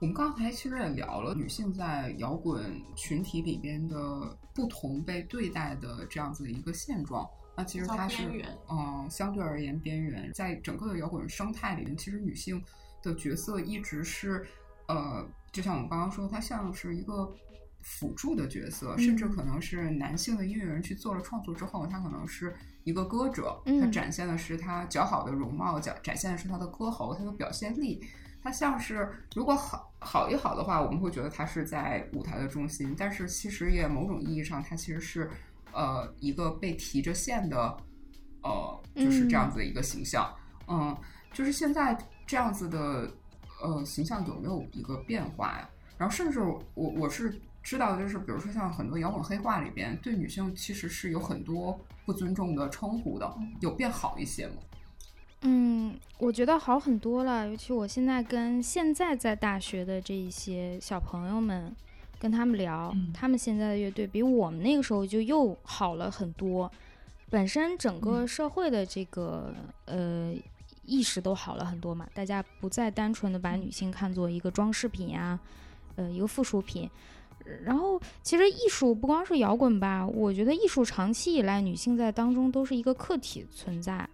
[0.00, 7.28] 我们刚才其实也聊了女性在摇滚群体里边的不同被对待的这样子的一个现状。
[7.54, 8.22] 那其实它是
[8.70, 12.62] 嗯，相对而言边缘，在整个的摇滚生态里面，其实女性
[13.02, 14.46] 的角色一直是
[14.88, 15.22] 呃，
[15.52, 17.30] 就像我们刚刚说，它像是一个
[17.82, 28.02] 辅助的角色，甚至可能是男性的音乐人去做了创作之后，他可能是一个歌者，他展现的是他较好的容貌，展展现的是他的歌喉，他的表现力。
[28.42, 35.30] 他像是如果好好一好的话，我们会觉得他是在舞台的中心，但是其实也某种意义上，他其实是。
[35.72, 37.76] 呃，一个被提着线的，
[38.42, 40.34] 呃，就是这样子的一个形象，
[40.68, 40.96] 嗯，
[41.32, 41.96] 就是现在
[42.26, 43.10] 这样子的，
[43.62, 45.68] 呃，形象有没有一个变化呀？
[45.96, 54.54] 然后，甚至我我是知道，就是比如说像很多摇滚黑话里边，对女性其实是有很多不尊重的称呼的，有变好一些吗？
[55.42, 61.74] 嗯，我觉得好很多了，尤其我现在跟现在在大学的这一些小朋友们。
[62.22, 66.70] 跟他们聊，他们现在的乐队比我们那个时候就又好了很多。
[67.28, 69.52] 本身整个社会的这个
[69.86, 70.32] 呃
[70.84, 75.36] 意识都好了很多嘛，大家不再单纯的把女性看作一个装饰品呀，
[75.96, 76.88] 呃一个附属品。
[77.64, 84.08] 然后其实艺术不光是摇滚吧，我觉得艺术长期以来女性在当中都是一个客体存在。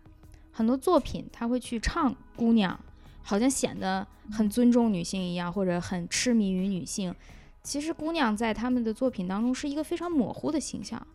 [0.51, 2.81] 很多作品他会去唱姑娘，
[3.23, 7.15] 好像显得很尊重女性一样，或者很痴迷于女性。
[7.63, 11.07] 其实姑娘在他们的作品当中是一个非常模糊的形象，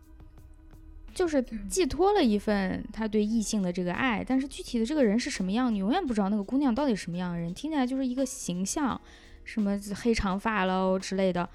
[1.13, 8.99] 就是寄托了一份他对异性的这个爱，但是具体的这个人是什么样，你永远不知道那个姑娘到底什么样的人，听起来就是一个形象，
[9.43, 11.49] 什么黑长发喽之类的，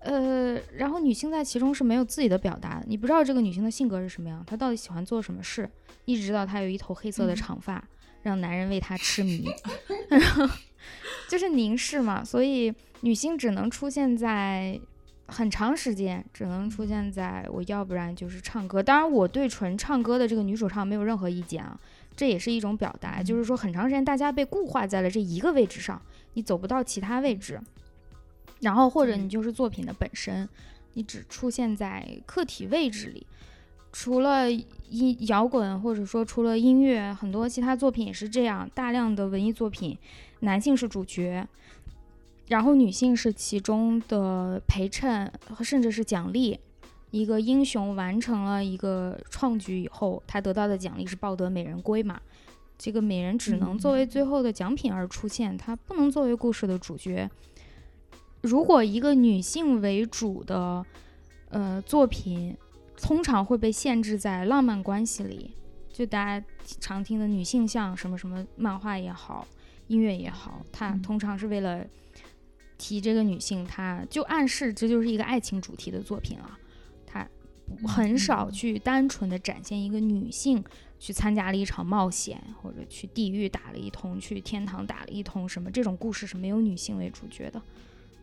[0.00, 5.70] 呃，然后女性在其中是没有自己的表达，你不知道这个女性的性格是什么样，她到底喜欢做什么事，
[6.04, 7.82] 一直知道她有一头黑色的长发，
[8.22, 9.48] 让男人为她痴迷，
[10.10, 10.46] 然后
[11.28, 12.74] 就是凝视嘛，所以。
[13.00, 14.80] 女性只能出现在
[15.28, 18.82] 很长时间，只能出现在我要不然就是唱歌。
[18.82, 21.78] 当然，我对纯唱歌的这个女主唱没有任何意见啊，
[22.16, 26.00] 这也是一种表达，就是说很长时间大家被固化在了这一个位置上，
[26.34, 27.60] 你走不到其他位置。
[28.60, 30.48] 然后或者你就是作品的本身，
[30.94, 33.26] 你只出现在客体位置里。
[33.92, 39.96] 除了音摇滚，或者说除了音乐，很多其他作品也是这样，大量的文艺作品，
[40.40, 41.46] 男性是主角。
[42.48, 46.58] 然后女性是其中的陪衬和甚至是奖励。
[47.12, 52.20] 一个英雄完成了一个创举以后，他得到的奖励是抱得美人归嘛？
[52.76, 57.30] 这个美人只能作为最后的奖品而出现，她不能作为故事的主角。
[58.42, 60.84] 如果一个女性为主的
[61.48, 62.54] 呃作品，
[63.00, 65.52] 通常会被限制在浪漫关系里，
[65.90, 66.46] 就大家
[66.80, 69.46] 常听的女性像什么什么漫画也好，
[69.86, 71.86] 音乐也好，它通常是为了。
[72.78, 76.58] 提这个女性，她就暗示这就是一个爱情主题的作品了。
[77.06, 77.26] 她
[77.86, 80.62] 很少去单纯的展现一个女性
[80.98, 87.60] 去参加了一场冒险，或者去地狱打了一通，去天堂打了一通，什么这种故事是没有女性为主角的。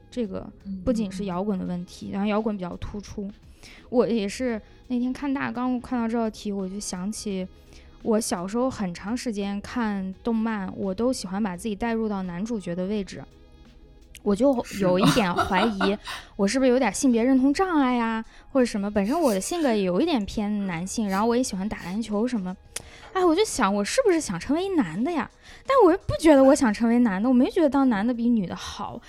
[0.10, 0.48] 这个
[0.86, 3.30] 不仅是摇滚的问题，然后摇滚比较突出。
[3.90, 7.48] 我也是那天看大纲，看到这道题，我就想起
[8.04, 13.24] 我小时候很长时间看动漫，我都喜欢把自己带入到男主角的位置。
[14.24, 15.98] 我就有一点怀疑，
[16.36, 18.90] 我是不是有点性别认同障碍呀，或者什么？
[18.90, 22.56] 本身我的性格也有一点偏男性，然后我也喜欢打篮球什么。
[23.12, 25.30] 哎，我就想，我是不是想成为一男的呀？
[25.68, 29.00] 但我又不觉得我想成为男的，我没觉得当男的比女的好。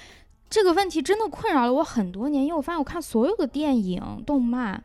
[0.51, 4.83] 这个问题真的困扰了我很多年，因为我发现我看所有的电影、动漫。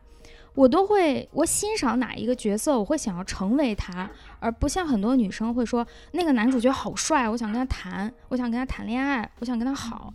[0.54, 4.10] 我都会，我欣赏哪一个角色，我会想要成为他，
[4.40, 10.12] 而不像很多女生会说那个男主角好帅，我想跟他谈，我想跟他谈恋爱，我想跟他好。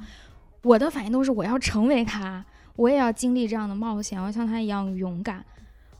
[0.63, 2.43] 我的反应都是我要成为他，
[2.75, 5.45] 我也要经历这样的冒险，我要像他一样勇敢。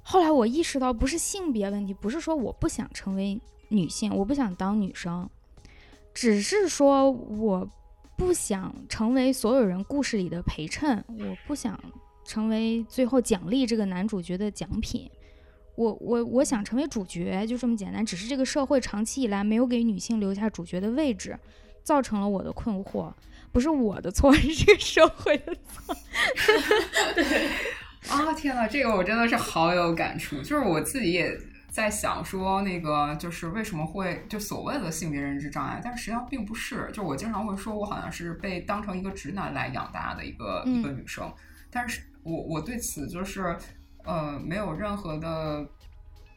[0.02, 5.30] 后来我意识到，不是性别问题，不是说我不想成为女性，我不想当女生，
[6.14, 7.70] 只是说我
[8.18, 11.80] 不想成为所有人故事里的陪衬，我不想。
[12.28, 15.08] 成为最后奖励这个男主角的奖品，
[15.76, 18.06] 我我我想成为主角，就这么简单。
[18.06, 21.38] 只是这个社会长期以来没有给女性留下主角的位置，
[21.84, 23.12] 造成了我的困惑。
[23.52, 25.96] 不是我的错， 是这个社会的错。
[27.16, 27.48] 对
[28.10, 30.38] 啊，天呐，这个我真的是好有感触。
[30.42, 31.38] 就是我自己也
[31.70, 36.90] 在想说，那个就是为什么会就所谓的性别认知障碍，但实际上并不是。
[36.94, 41.32] 就我经常会说，我好像是被当成一个直男来养大的一个一个女生，
[41.70, 42.02] 但是。
[42.28, 43.56] 我我对此就是，
[44.06, 45.68] 呃，没有任何的，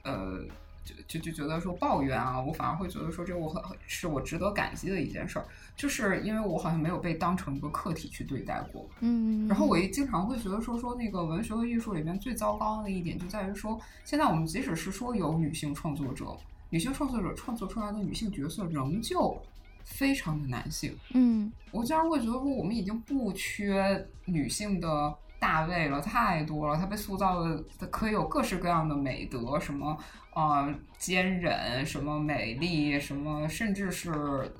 [0.02, 0.40] 呃，
[0.84, 5.44] 就就就觉得说抱怨啊，我反而会觉得说这我很是我值得感激的一件事儿，
[5.76, 8.88] 就是因为我好像没有被当成一个客体去对待过。
[9.00, 16.34] 嗯，然后我也经常会觉得说说那个文学和艺术里面最糟糕的一点就在于说，现在我们即使是说有女性创作者，
[16.70, 19.38] 女性创作者创作出来的女性角色仍旧
[19.84, 20.96] 非常的男性。
[21.12, 26.76] 嗯我经常会觉得说，我们已经不缺女性的大卫了，太多了。
[26.76, 29.96] 他被塑造的可以有各式各样的美德，什么
[30.34, 34.12] 呃坚韧，什么美丽，什么甚至是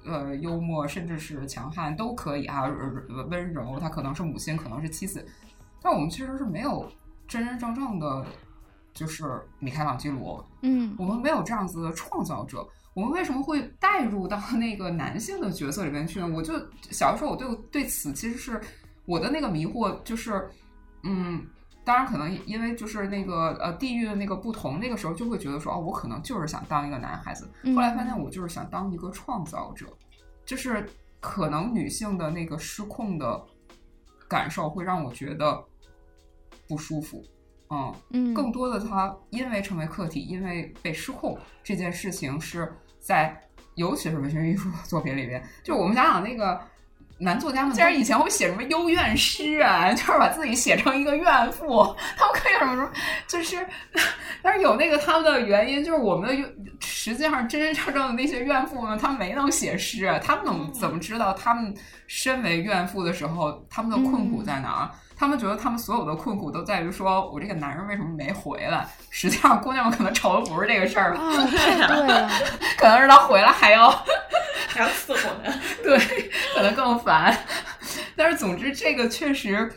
[0.04, 3.78] 呃幽默，甚至是强悍都可以啊，呃温柔。
[3.78, 5.26] 她可能是母亲，可能是妻子，
[5.82, 6.90] 但我们其实是没有
[7.26, 8.24] 真真正正的，
[8.94, 16.28] 就是米开朗基罗，嗯我们没有这样子的创造者，我们为什么会带入到那个男性的角色里面去呢？
[16.34, 16.54] 我就
[16.90, 18.60] 小的时候，我对对此其实是
[19.04, 20.48] 我的那个迷惑，就是
[21.02, 21.46] 嗯，
[21.84, 29.86] 当然可能因为就是那个呃地域的那个不同，那个时候就会觉得说哦，我可能就是想当一个男孩子，嗯后来发现我就是想当一个创造者，
[30.44, 30.88] 就是
[31.20, 33.44] 可能女性的那个失控的
[34.28, 35.64] 感受会让我觉得
[36.68, 37.22] 不舒服，
[37.70, 37.94] 嗯。
[38.10, 43.40] 嗯，更多的他因为成为客体，因为被失控这件事情是在，
[43.74, 46.60] 尤其是文学艺术作品里边，就我们想想那个
[47.18, 52.90] 男作家们，竟然以前会写什么幽怨诗啊，就是把自己写成一个怨妇，他们可以什么什么，
[53.26, 53.66] 就是，
[54.40, 56.48] 但是有那个他们的原因，就是我们的怨
[56.80, 61.74] 实际上真真正正的那些怨妇们，他们没能写诗，啊他们能怎么知道他们
[62.06, 64.90] 身为怨妇的时候，他们的困苦在哪儿？
[65.18, 68.86] 他们觉得他们所有的困苦都在于说，我这个男人为什么没回来？
[69.10, 72.30] 实际上，姑娘们可能愁的不是这个事儿，啊，太对了，
[72.78, 73.90] 可能是他回来还要
[74.68, 75.52] 还要伺候呢。
[75.82, 75.98] 对，
[76.54, 77.36] 可能更烦。
[78.14, 79.68] 但是总之，这个确实，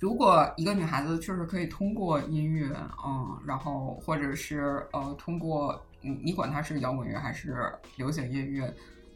[0.00, 2.68] 如果一个女孩子确实可以通过音乐，
[3.06, 8.74] 嗯，然后或者是呃，通过你你管它是摇滚乐还是流行音乐，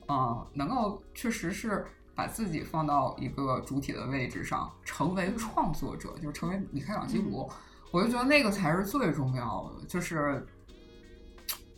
[0.08, 1.84] 嗯，能够确实是
[2.21, 7.49] 把自己放到一个主体的位置上，成为创作者，就是成为米开朗基罗，
[7.91, 10.47] 我就觉得那个才是最重要的，就是。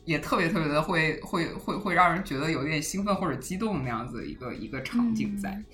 [0.04, 5.50] 也特别特别的会会会会让人觉得有点兴奋或者激动那样子一个一个场景在。
[5.50, 5.64] 嗯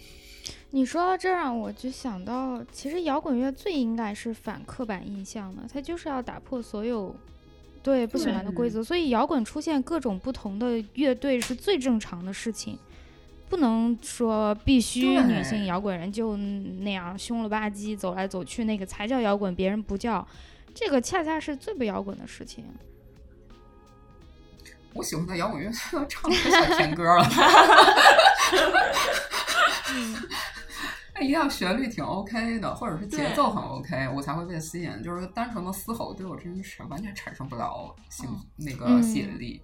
[0.70, 7.16] 你说到这儿，让我就想到，其实摇滚乐最应该是反刻板印象的，它就是要打破所有
[7.82, 12.78] 对不喜欢的规则，所以摇滚出现各种不同的乐队是最正常的事情。
[13.48, 20.26] 不能说必须女性摇滚人就那样凶了吧唧走来走去，那个才叫摇滚，别人不叫。
[20.74, 22.64] 这个恰恰是最不摇滚的事情。
[24.94, 27.26] 我喜欢的摇滚乐都唱成小甜歌了，
[31.14, 35.02] 那 一定要旋律挺 OK 的，或者是节奏很 OK，我才会被吸引。
[35.02, 39.60] 就是单纯的嘶吼对我真是完全产生不了兴、那个嗯吸引力。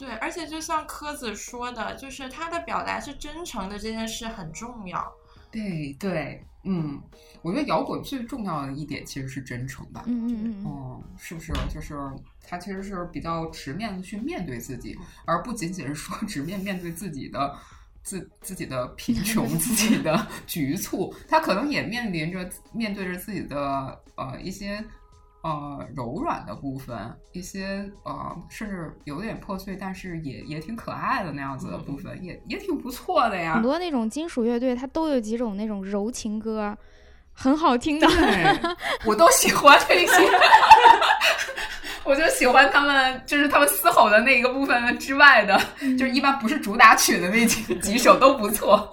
[0.00, 5.12] 对，而且就像柯子说的，就是他的表达是真诚的，这件事很重要。
[5.50, 6.98] 对对，嗯，
[7.42, 10.04] 我觉得摇滚最重要的一点其实是真诚吧。
[10.06, 11.52] 嗯嗯嗯哦，嗯，是不是？
[11.68, 11.98] 就是
[12.42, 14.96] 他其实是比较直面的去面对自己，
[15.26, 17.54] 而不仅仅是说 直面面对自己的
[18.02, 24.82] 自自己的贫穷、自己的 局促，他可能也面临着面对着自己的呃一些
[25.42, 26.96] 呃柔软的部分，
[27.32, 33.62] 一些呃甚至有点破碎，但是也也挺可爱的那样子的部分，也也挺不错的呀很。
[33.62, 36.76] 多那种金属乐队，它都有几种那种柔情歌，
[37.32, 38.06] 很好听的。
[39.06, 40.12] 我都喜欢这些。
[42.02, 45.56] 我就喜欢他们，就是他们嘶吼的那个部分之外的，
[45.96, 48.90] 就是一般不是主打曲的那几几首都不错。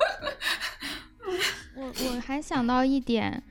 [1.76, 3.42] 我我还想到一点，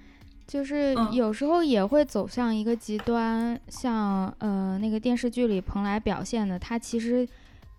[0.47, 7.29] 就是嗯有时候也会走向一个极端，像呃那个电视剧里蓬莱表现的，他其实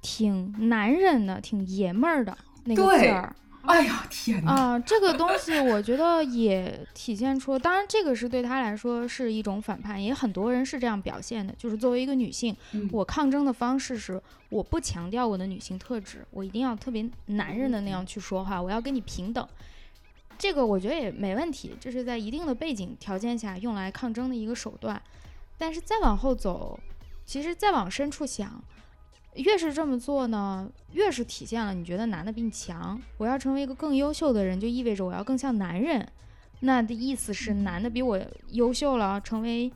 [0.01, 3.35] 挺男人的，挺爷们儿的那个劲儿。
[3.63, 4.51] 哎呀，天哪！
[4.53, 19.45] 啊、这个东西我觉得也体现出，当然这个是对他来说是一种反叛，也很多人是这样表现的，就是作为一个女性，嗯我抗争的方式是我不强调我的女性特质，我一定要特别男人的那样去说话，我要跟你平等。
[20.37, 25.01] 这个我觉得也没问题，这是在一定的背景条件下用来抗争的一个手段。
[25.57, 26.79] 但是再往后走，
[27.25, 28.61] 其实再往深处想，
[29.33, 33.01] 越是这么做呢，越是体现了你觉得男的比你强。
[33.17, 36.07] 我要成为一个更优秀的人，就意味着我要更像男人。
[36.59, 38.19] 那的意思是男的比我
[38.49, 39.71] 优秀了，成为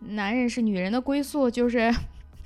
[0.00, 1.94] 男人是女人的归宿，就是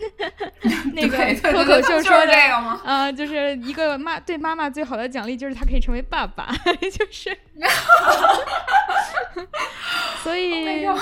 [0.94, 2.80] 那个脱口秀说的这个吗？
[2.84, 6.52] 啊、就是一个妈对妈妈最好的奖励就是她可以成为爸爸，
[6.92, 7.36] 就是，
[10.22, 10.98] 所以 Oh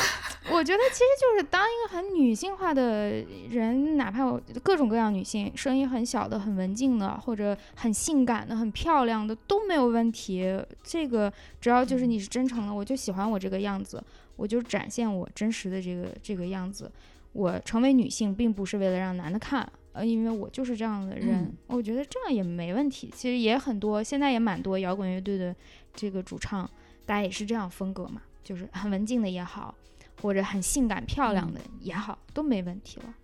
[0.50, 3.10] 我觉得其实就是当一个很女性化的
[3.50, 10.58] 人，哪怕我各种各样女性，声音很小的、很文静的，或者很性感的、很漂亮的都没有问题。
[10.82, 11.30] 这个
[11.60, 14.02] 只要就是你是真诚的，我就喜欢我这个样子，
[14.36, 16.90] 我就展现我真实的这个这个样子。
[17.32, 21.44] 我成为女性，并不是为了让男的看，呃，因为我就是这样的人。
[21.44, 23.12] 嗯我觉得这样也没问题。
[23.14, 25.54] 其实也很多，现在也蛮多摇滚乐队的
[25.94, 26.68] 这个主唱，
[27.06, 29.74] 大家也是这样风格嘛，就是很文静的也好，
[30.20, 33.14] 或者很性感漂亮的也好，都没问题了。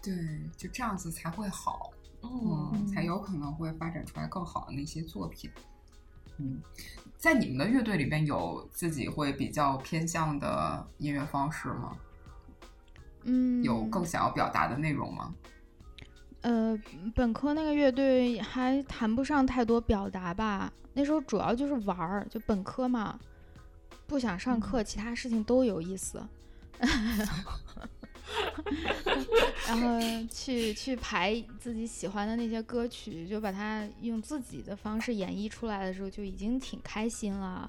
[0.00, 0.14] 对，
[0.56, 1.90] 就这样子才会好，
[2.22, 5.50] 嗯，嗯，才有可能会发展出来更好的那些作品。
[6.38, 6.62] 嗯，
[7.16, 11.96] 在你们的乐队里边有自己会比较偏向的音乐方式吗？
[13.28, 15.34] 嗯，有更想要表达的内容吗？
[16.40, 16.78] 呃，
[17.14, 23.18] 本科那个乐队还谈不上太多表达吧，那时候主要就是玩儿，就本科嘛，
[24.06, 26.22] 不想上课，其他事情都有意思。
[29.66, 29.98] 然后
[30.30, 37.68] 去去排自己喜欢的那些歌曲，就把它用自己的方式演绎出来的时候，就已经挺开心了。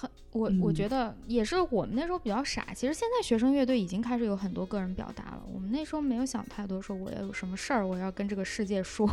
[0.00, 2.72] 很，我我嗯觉得也是我们那时候比较傻。
[2.72, 9.06] 其实现在学生乐队已经开始有很多个人表达了，我们那时候没有想太多，说我要有什么事儿，我要跟这个世界说，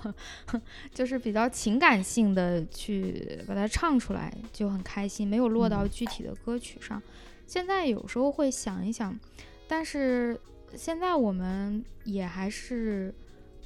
[0.94, 7.02] 就是比较情感性的去把它唱出来，就很开心，没有落到嗯具体的歌曲上。
[7.46, 9.20] 现在有时候会想一想，
[9.68, 10.40] 但是
[10.76, 13.14] 现在我们也还是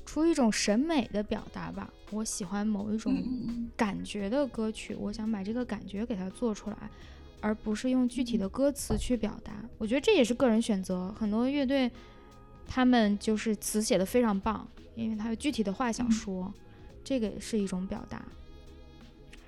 [0.06, 1.92] 出于一种审美的表达吧。
[2.12, 6.78] 我喜欢某一种嗯感觉的歌曲，我想把这个感觉给它做出来，
[7.42, 9.52] 而不是用具体的歌词去表达。
[9.78, 11.12] 我觉得这也是个人选择。
[11.20, 11.92] 很多乐队
[12.68, 14.66] 他们就是词写的非常棒，
[14.96, 16.54] 因为他有具体的话想说，
[17.04, 18.24] 这个也是一种表达。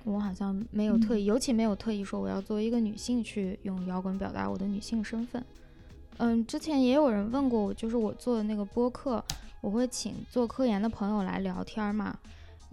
[0.02, 5.42] 我好像没有特意，尤其没有特意说我要作为一个女性去用摇滚表达我的女性身份。
[6.18, 9.24] 嗯，之前也有人问过我，就是我做的那个播客，
[9.62, 12.18] 我会请做科研的朋友来聊天嘛。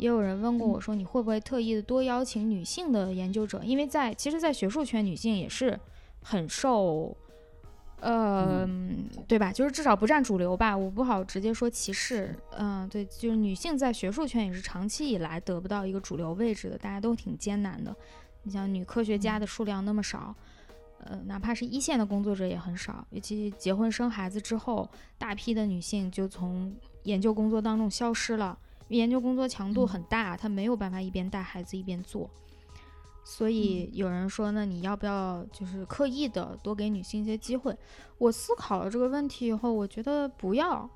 [0.02, 3.62] 也有人问过我说，你会不会特意的多邀请女性的研究者？
[3.64, 5.80] 因为在其实，在学术圈，女性也是
[6.24, 7.16] 很受，
[8.00, 8.68] 呃，
[9.28, 9.54] 对吧？
[9.54, 10.76] 就是至少不占主流吧。
[10.76, 17.96] 我不好直接说歧视，嗯、对，就是女性在学术圈也是长期以来得不到一个主流位置的，大家都挺艰难的。
[18.42, 20.36] 你像女科学家的数量那么少，
[21.04, 24.90] 呃，哪怕是一线的工作者也很少，尤其结婚生孩子之后，
[25.20, 28.58] 大批的女性就从研究工作当中消失了。
[28.98, 32.30] 研究工作强度很大，他没有办法一边带孩子一边做，
[33.24, 37.76] 所以有人说，那你要不要就是刻意的多给女性一些机会？
[38.18, 40.90] 我思考了这个问题以后，我觉得不要。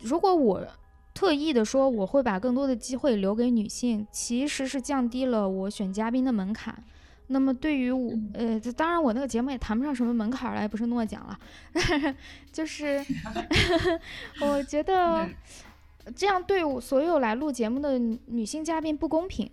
[0.00, 0.66] 如果我
[1.14, 6.84] 特意的说我会把更多的机会留给女性，其实是降低了我选嘉宾的门槛。
[7.28, 11.36] 那么对于我，呃，当然我那个节目也谈不上什么门槛儿了，也不是诺奖了，
[12.52, 13.04] 就是
[14.40, 15.28] 我觉得
[16.14, 19.50] 这样对我所有来录节目的女女性嘉宾不公平，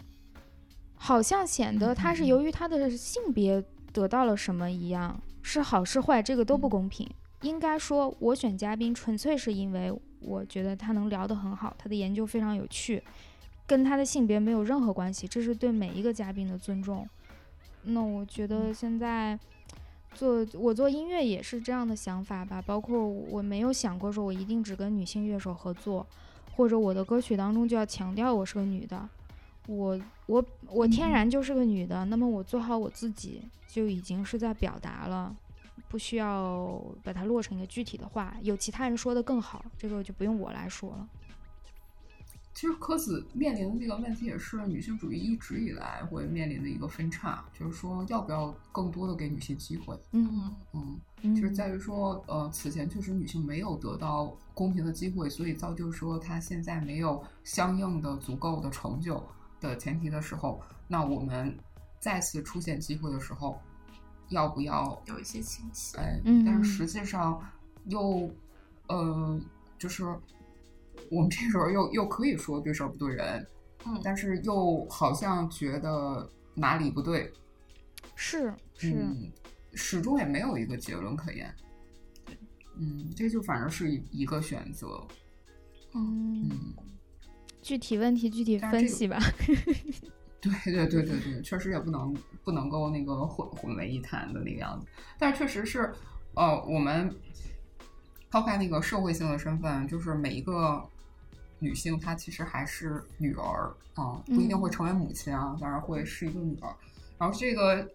[0.95, 7.09] 好像显得她是由于她的性别得到了什么一样，是好是坏，这个都不公平。
[7.41, 13.03] 应该说，我选嘉宾纯粹是因为我觉得她能聊得很好，她的研究非常有趣，
[13.67, 17.07] 跟她的性别没有任何关系，这是对每一个嘉宾的尊重。
[17.83, 19.37] 那我觉得现在
[20.13, 26.07] 做我做音乐也是这样的想法吧，包括我没有想过说我一定只跟女性乐手合作，
[26.55, 29.09] 或者我的歌曲当中就要强调我是个女的。
[29.67, 35.33] 我我我天然就是个女的，那么我做好我自己就已经是在表达了，
[35.87, 38.35] 不需要把它落成一个具体的话。
[38.41, 41.07] 有其他人说的更好，这个就不用我来说了。
[42.53, 49.97] 其实科子面临的这个问题也是女性主义一直以来会面临的一个分叉，就是说要不要更多的给女性机会。
[50.11, 50.99] 嗯嗯，嗯，
[51.35, 59.23] 就是在于说，呃，此前确实女性没有得到公平的机会，所以造就说她现在没有相应的足够的成就
[59.61, 61.57] 的前提的时候，那我们
[61.99, 63.57] 再次出现机会的时候，
[64.29, 65.97] 要不要有一些倾斜。
[65.97, 67.41] 哎，嗯但是实际上
[67.85, 68.29] 又，
[68.87, 69.39] 呃，
[69.77, 70.03] 就是
[71.09, 73.47] 我们这时候又又可以说对事儿不对人，
[73.85, 73.99] 嗯。
[74.03, 77.31] 但是又好像觉得哪里不对，
[78.15, 79.31] 是是，嗯，
[79.73, 81.53] 始终也没有一个结论可言。
[82.77, 85.05] 嗯，这就反正是一一个选择。
[85.93, 86.73] 嗯，嗯，
[87.61, 89.19] 具体问题具体分析吧。
[90.41, 92.13] 对对对对对，确实也不能
[92.43, 94.87] 不能够那个混混为一谈的那个样子。
[95.17, 95.93] 但是确实是，
[96.33, 97.09] 呃，我们
[98.29, 100.83] 抛开那个社会性的身份，就是每一个
[101.59, 106.75] 女性她其实还是女儿啊、不一定会嗯成为母亲啊，当然会是一个女儿。
[107.17, 107.87] 然后这个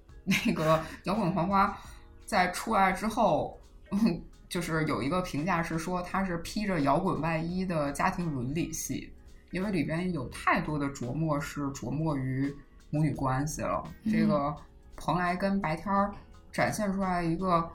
[0.47, 1.77] 那个摇滚黄花，
[2.25, 3.59] 在出来之后，
[4.49, 9.13] 就是有一个评价是说它是披着摇滚外衣的家庭伦理戏，
[9.51, 12.55] 因为里边有太多的琢磨是琢磨于
[12.91, 13.83] 母女关系了。
[14.05, 14.55] 这个
[14.97, 16.13] 蓬莱跟白天儿
[16.53, 17.71] 展现出来一个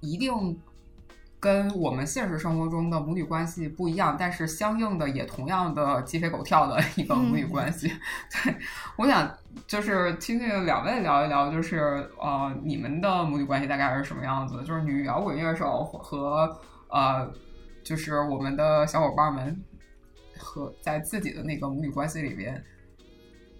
[0.00, 0.58] 一定。
[1.40, 7.86] 跟我们现实生活中的母女关系不一样，但是相应的也同样的鸡飞狗跳的一个母女关系。
[8.42, 8.56] 对，
[8.96, 9.32] 我想
[9.66, 14.62] 就是听听两位聊一聊，就是呃，你们的母女关系大概是什么样子？
[14.64, 17.30] 就是女摇滚乐手和呃，
[17.82, 19.62] 就是我们的小伙伴们
[20.38, 22.62] 和在自己的那个母女关系里边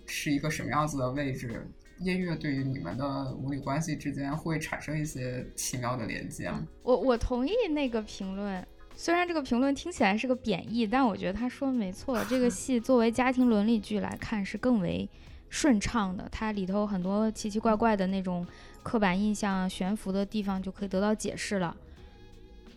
[0.07, 1.67] 是一个什么样子的位置？
[2.01, 6.63] 音乐对于你们的母女关系之间会产生一些奇妙的连接吗？
[6.85, 12.25] 我我同意那个评论，虽然这个评论听起来是个贬义，但我觉得他说的没错。
[12.27, 15.11] 这个 戏作为家庭伦理剧来看是更为
[15.51, 18.47] 顺畅的，它里头很多奇奇怪怪的那种
[18.83, 21.77] 刻板印象悬浮的地方就可以得到解释了。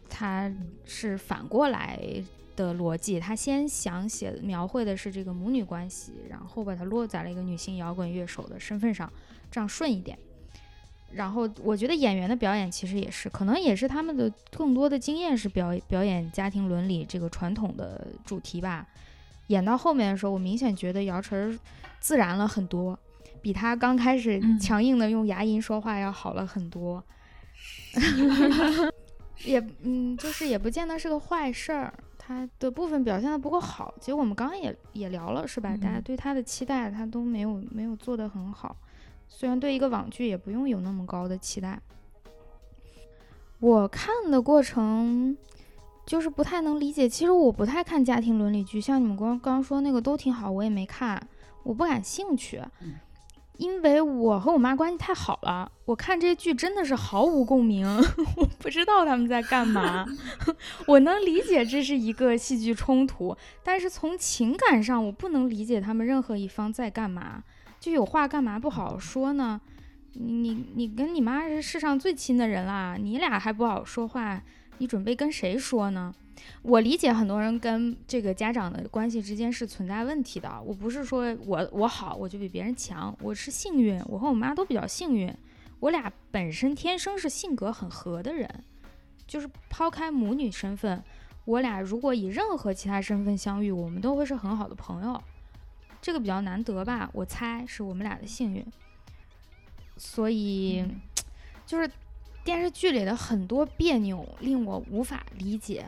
[0.09, 0.51] 它
[0.85, 1.99] 是反过来。
[2.53, 9.11] 的逻辑，他先想写描绘的是这个母女关系，然后把它落在了一个女性摇滚乐手的身份上，
[9.49, 10.19] 这样顺一点。
[11.13, 18.85] 然后我觉得演员的表演其实也是，可能也是他们的更多的经验是表表演家庭伦理这个传统的主题吧。
[19.47, 21.57] 演到后面的时候，我明显觉得姚晨
[22.01, 22.99] 自然了很多，
[23.41, 27.01] 比他刚开始强硬的用牙龈说话要好了很多。
[29.45, 31.93] 也嗯，就是也不见得是个坏事儿。
[32.23, 35.75] 他的部分表现的不够好，其实我们刚刚也也聊了，是吧？
[35.81, 38.75] 大家对他的期待，他都没有没有做得很好。
[39.27, 41.79] 虽然对一个网剧也不用有那么高的期待。
[43.59, 45.35] 我看的过程
[46.05, 51.21] 就是不太能理解，其实我不太看家庭伦理剧，像你们刚刚刚说那个都挺好，我也没看，
[51.63, 52.61] 我不感兴趣。
[53.57, 57.85] 因为我和我妈关系太好了，我看这些剧真的是毫无共鸣，
[58.37, 60.03] 我不知道他们在干嘛。
[60.87, 67.43] 我能理解这是一个戏剧冲突，但是从情感上我不能理解他们任何一方在干嘛。
[67.79, 69.61] 就有话干嘛不好好说呢？
[70.13, 74.41] 你你跟你妈是世上最亲的人啦，你俩还不好说话，
[74.79, 76.11] 你准备跟谁说呢？
[76.61, 80.61] 我理解很多人跟这个家长的关系之间是存在问题的。
[80.65, 85.33] 我不是说我我好我就比别人强，我是幸运，我和我妈都比较幸运，
[85.79, 88.49] 我俩本身天生是性格很合的人。
[89.27, 91.01] 就是抛开母女身份，
[91.45, 95.23] 我俩如果以任何其他身份相遇，我们都会是很好的朋友。
[96.01, 97.09] 这个比较难得吧？
[97.13, 98.65] 我猜是我们俩的幸运。
[99.95, 100.83] 所以，
[101.65, 101.89] 就是
[102.43, 105.85] 电视剧里的很多别扭令我无法理解。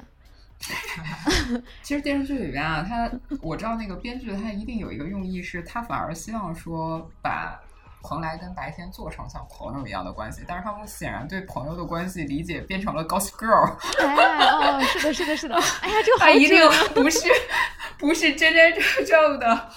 [1.81, 7.59] 其实电视剧里边啊，他我知道那个编剧他一定有一个用意，是他反而希望说把
[8.01, 13.75] 蓬莱跟白天做成像朋友一样的关系，但是他们显然对朋友的关系理解变成了 Gossip Girl。
[13.99, 15.55] 哎哦，是的，是的，是的。
[15.81, 16.59] 哎呀，这他一定
[16.93, 17.19] 不是
[17.97, 19.69] 不是真真正正的。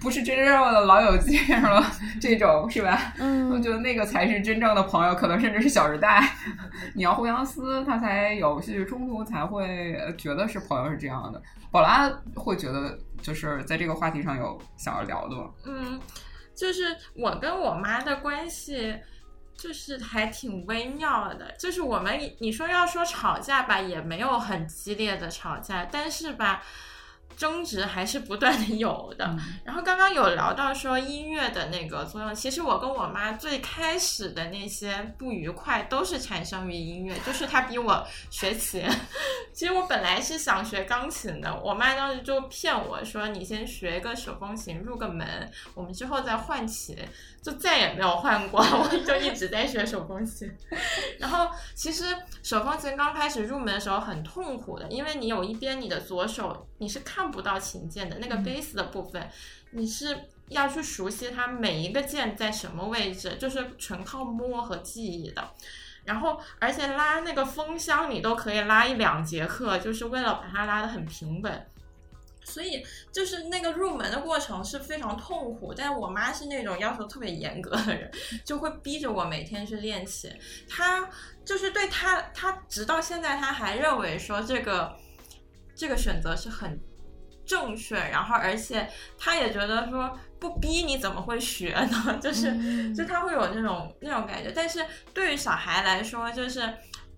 [0.00, 1.84] 不是真正的老友记了，
[2.20, 3.12] 这种是吧？
[3.18, 6.20] 嗯，我觉得那个才是真正的朋友，可能甚至是《小时代》。
[6.94, 11.40] 你要互相撕，他才有戏剧冲突，才会觉得是朋友是这样的。
[11.70, 15.50] 宝拉会觉得，就是在这个话题上有想要聊的吗？
[15.66, 16.00] 嗯，
[16.54, 18.96] 就是我跟我妈的关系，
[19.56, 21.52] 就是还挺微妙的。
[21.52, 26.60] 就是我们，你说要说吵架吧，也没有很激烈的吵架，但是吧。
[27.36, 38.84] 争执还是不断的有的，然后刚刚有聊到说音乐的那个作用，其实我跟我妈最开始的那些不愉快都是产生于音乐，就是她逼我学琴。
[39.52, 46.96] 其实我本来是想学钢琴的，我妈当时就骗我说你先学一个手风琴入个门，我们之后再换琴。
[47.42, 50.48] 就再也没有换过，我就一直在学手风琴。
[51.18, 52.04] 然后其实
[52.40, 59.30] 手风琴刚开始入门的时候很痛苦的，因为你有一边你的左手你是看不到琴键的那个 bass 的部分，
[59.70, 60.18] 你是
[60.48, 65.50] 要去熟悉它每一个键在什么位置，就是纯靠摸和记忆的。
[66.04, 71.66] 然后而且拉那个风箱你都可以拉一两节课，就是为了把它拉得很平稳。
[72.44, 78.10] 所以就是那个入门的过程是非常痛苦，但是我妈是那种要求特别严格的人，
[78.44, 80.28] 就会逼着我每天去练琴。
[80.68, 81.08] 她
[81.44, 84.92] 就是对她，她直到现在她还认为说这个
[85.74, 86.78] 这个选择是很
[87.44, 92.18] 正确，然后而且他也觉得说不逼你怎么会学呢？
[92.22, 94.52] 就是就他会有那种那种感觉。
[94.54, 96.60] 但是对于小孩来说，就是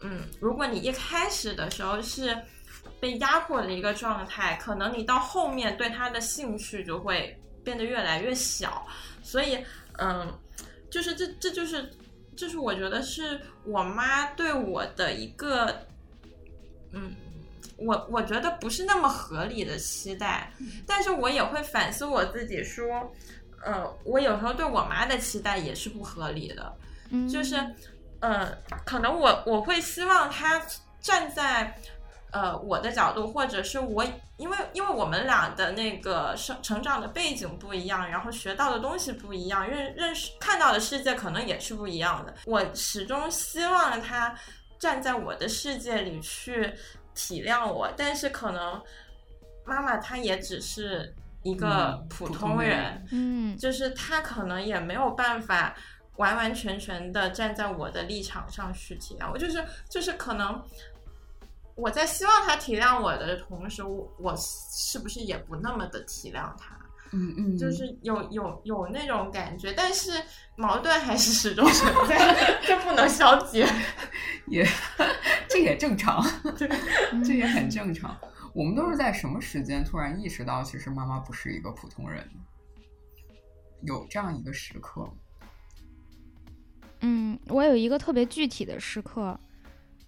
[0.01, 2.37] 嗯，如果你一开始的时候是。
[3.01, 8.87] 被压迫的一个状态，可能你到后面对他的兴趣就会变得越来越小，
[9.23, 9.59] 所以，
[9.99, 10.33] 嗯，
[10.91, 11.91] 就是这这就是
[12.35, 15.87] 就是我觉得是我妈对我的一个，
[16.93, 17.15] 嗯，
[17.85, 20.51] 我我觉得不是那么合理的期待，
[20.87, 23.13] 但是我也会反思我自己，说，
[23.65, 26.77] 呃，我有时候对我妈的期待也是不合理的，
[27.11, 27.57] 嗯就是，
[28.21, 30.61] 呃，可能我我会希望她
[31.01, 31.75] 站在。
[32.35, 34.05] 呃，我的角度，或者是我，
[34.39, 42.35] 因为因为我们俩的那个生成长的背景不一样，然后学到的东西不一样，认认识看到的世界可能也是不一样的。
[42.47, 44.35] 我始终希望他
[44.81, 46.75] 站在我的世界里去
[47.15, 48.83] 体谅我，但是可能
[49.65, 55.75] 妈妈她也只是一个嗯普普通人嗯就是她可能也没有办法
[56.17, 60.63] 完完全全的站在我的立场上去体谅我，就是就是可能。
[61.77, 66.74] 我在希望他体谅我的同时，我我是不是也不那么的体谅他？
[67.15, 70.11] 嗯嗯，就是有有有那种感觉，但是
[70.57, 73.65] 矛盾还是始终存在，这不能消解。
[74.49, 74.67] 也
[75.49, 76.21] 这也正常，
[77.13, 78.19] 嗯这也很正常。
[78.53, 82.29] 我们都是在什么时间突然意识到，其实妈妈不是一个普通人？
[83.83, 85.09] 有这样一个时刻？
[87.01, 89.39] 嗯，我有一个特别具体的时刻，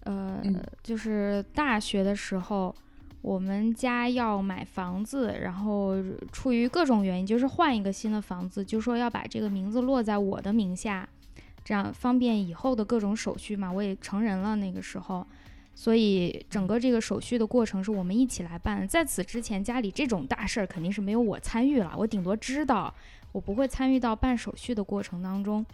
[0.01, 2.75] 呃，嗯就是大学的时候，
[3.21, 5.95] 我们家要买房子，然后
[6.31, 11.07] 出于各种原因，就是换一个新的房子，就说要把这个名字落在我的名下，
[11.65, 13.71] 这样方便以后的各种手续嘛。
[13.71, 15.25] 我也成人了那个时候，
[15.75, 18.87] 所以整个这个手续的过程是我们一起来办。
[18.87, 22.93] 在此之前，家里这种大事儿肯定是没有我参与了，我顶多知道，
[23.33, 25.65] 我不会参与到办手续的过程当中。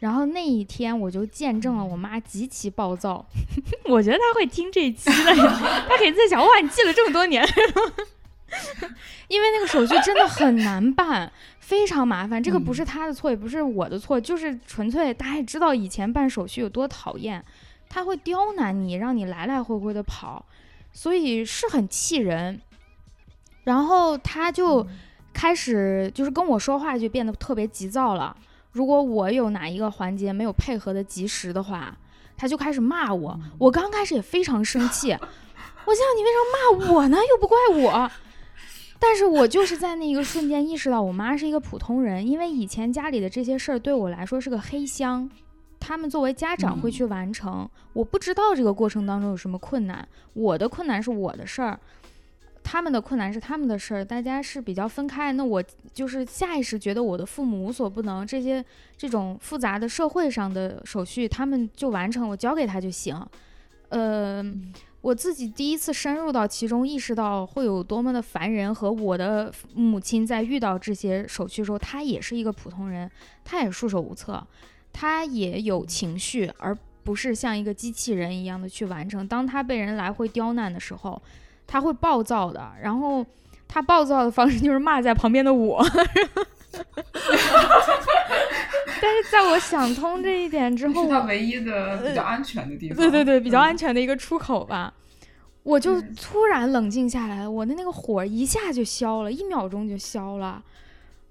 [0.00, 3.24] 然后那一天，我就见证了我妈极其暴躁。
[3.88, 7.46] 我觉得她会听这一期的，她肯定在想：哇，你记了这么多年。
[9.28, 11.30] 因为那个手续真的很难办，
[11.60, 12.42] 非常麻烦。
[12.42, 17.44] 这个不是她的错，也不是我的错，就是纯粹大家也知道以前办手续有多讨厌，
[17.88, 20.44] 他会刁难你，让你来来回回的跑，
[20.92, 22.60] 所以是很气人。
[23.64, 24.84] 然后他就
[25.32, 28.36] 开始就是跟我说话就变得特别急躁了。
[28.72, 31.96] 如果我有哪一个环节没有配合的及时的话，
[32.36, 33.38] 他就开始骂我。
[33.58, 35.10] 我刚开始也非常生气，
[35.86, 37.18] 我想你为什么骂我呢？
[37.18, 38.10] 又不怪我。
[38.98, 45.28] 但是我就是在那一个瞬间意识到，我妈是一个普通人，因为以前家里的这些事儿对我来说是个黑箱，
[45.80, 51.80] 他们作为家长会去完成，我不知道这个过程当中有什么困难，我的困难是我的事儿。
[52.62, 55.32] 他们的困难是他们的事儿，大家是比较分开。
[55.32, 58.64] 那我就是下意识觉得我的父母无所不能，这些
[58.96, 63.20] 这种复杂的社会上的手续他们就完成，我交给他就行。
[63.88, 64.44] 呃，
[65.00, 73.10] 我自己第一次深入到其中，意识到会有多么的烦人，和我的母亲在遇到这些手续的时候，她也是一个普通人，
[73.42, 74.46] 她也束手无策，
[74.92, 79.26] 她也有情绪，而不是像一个机器人一样的去完成。
[79.26, 81.20] 当她被人来回刁难的时候，
[81.70, 83.24] 他会暴躁的，然后
[83.68, 85.80] 他暴躁的方式就是骂在旁边的我。
[89.02, 92.96] 但是在我想通这一点之后，是他我唯一的比较安全的地方。
[92.96, 94.92] 对对对，比较嗯安全的一个出口吧。
[95.62, 100.60] 我就嗯突然冷静下来了，我的那个火一下就消了，一秒钟就消了。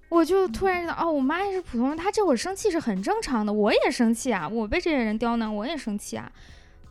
[0.08, 6.32] 我就突然知道，哦，我妈也是普通人，她这会儿生气是很正常的，我也生气啊，我被这些人刁难，我也生气啊。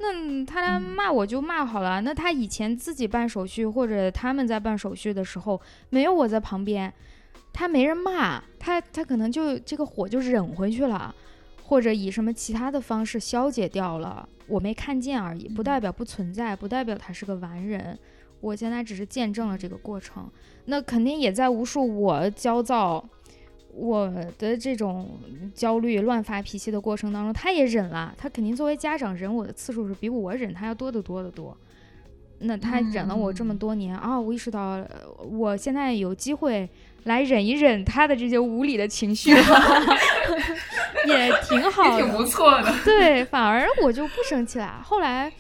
[0.01, 2.01] 那他来骂我就骂好了。
[2.01, 5.61] 那他以前自己办手续，或者他们在办手续的时候，
[5.91, 6.93] 没有我在旁边，
[7.53, 11.15] 他没人骂他，他可能就这个火就忍回去了，
[11.65, 17.99] 或者以什么其他的方式消解掉了，我没看见而已，不代表不存在，不代表他是个完人。
[18.41, 20.31] 我现在只是见证了这个过程，
[20.67, 23.05] 那肯定也在无数我焦躁。
[23.75, 25.19] 我的这种
[25.55, 28.15] 焦虑、乱发脾气的过程当中，他也忍了。
[28.19, 31.57] 他肯定作为家长忍我的次数是比我忍他要多得多得多。
[32.41, 34.89] 那他忍了我这么多年啊、我意识到呃
[35.29, 36.69] 我现在有机会
[37.05, 39.31] 来忍一忍他的这些无理的情绪，
[41.07, 42.73] 也挺好的，也挺不错的。
[42.85, 44.81] 对，反而我就不生气了。
[44.85, 45.33] 后来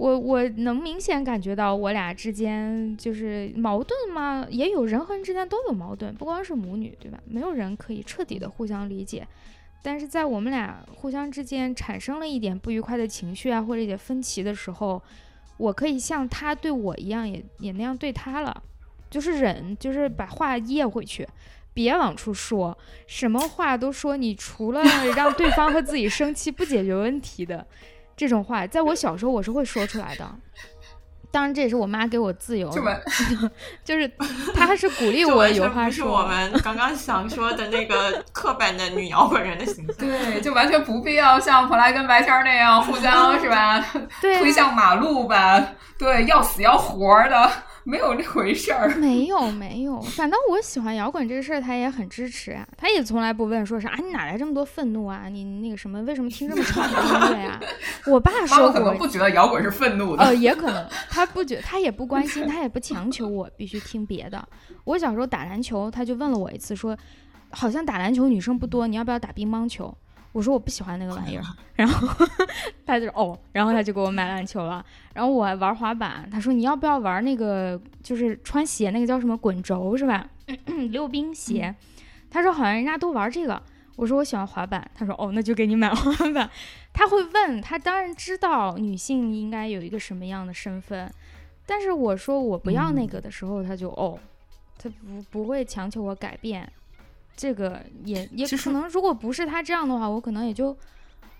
[0.00, 7.20] 我我能明显感觉到我俩之间就是矛盾吗，也有人和人之间都有矛盾，不光是母女，对吧？
[7.26, 9.28] 没有人可以彻底的互相理解。
[9.82, 15.02] 但是在我们俩互相之间产生了一点不愉快的情绪啊，或者一点分歧的时候，
[15.58, 18.62] 我可以像他对我一样也，也那样对他了，
[19.10, 21.28] 就是忍，就是把话噎回去，
[21.74, 24.82] 别往出说，什么话都说，你除了
[25.14, 27.66] 让对方和自己生气不解决问题的
[28.20, 30.30] 这种话，在我小时候我是会说出来的。
[31.32, 32.68] 当然这也是我妈给我自由，
[33.82, 34.10] 就是
[34.52, 36.24] 她是鼓励我有话全不是我。
[36.24, 39.96] 们刚刚想说的那个刻板的女摇滚人的形象。
[39.96, 43.78] 对，就完全不必要像蓬莱跟白天儿那样互相 是吧，
[44.20, 45.64] 对啊推向马路吧，
[45.96, 47.50] 对，要死要活的，
[47.84, 48.94] 没有这回事儿。
[48.98, 52.66] 没有没有，反倒我喜欢摇滚这个事儿，他也很支持啊。
[52.76, 55.28] 他也从来不问说啥、啊，你哪来这么多愤怒啊？
[55.30, 57.60] 你那个什么，为什么听这么吵的音乐啊？
[58.06, 64.46] 我爸说过可能，不觉得摇滚是愤怒的，呃，也可能他不觉，他也不关心， 他也不强求我必须听别的。
[64.84, 66.96] 我小时候打篮球，他就问了我一次说，
[67.50, 69.94] 好像打篮球女生不多，你要不要打乒乓球？
[70.32, 71.42] 我说我不喜欢那个玩意儿，
[71.74, 72.26] 然后
[72.86, 74.84] 他就哦，然后他就给我买篮球了。
[75.12, 80.28] 然后我玩滑板，他说你要不要玩那个，就是穿鞋那个叫什么滚轴是吧？
[80.90, 81.74] 溜冰鞋。
[82.30, 83.60] 他说好像人家都玩这个。
[83.96, 86.48] 我说我喜欢滑板，他说哦，那就给你买滑板。
[86.92, 91.12] 他会问，他当然知道女性应该有一个什么样的身份，
[91.66, 94.18] 但是我说我不要那个的时候，他就哦，
[94.78, 96.70] 他不不会强求我改变。
[97.40, 100.76] 这个也也可能，如果不是他这样的话，我可能也就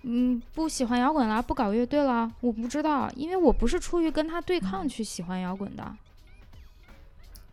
[0.00, 2.32] 嗯不喜欢摇滚了，不搞乐队了。
[2.40, 5.94] 我不知道，因为我不是出于跟他对抗去喜欢摇滚的。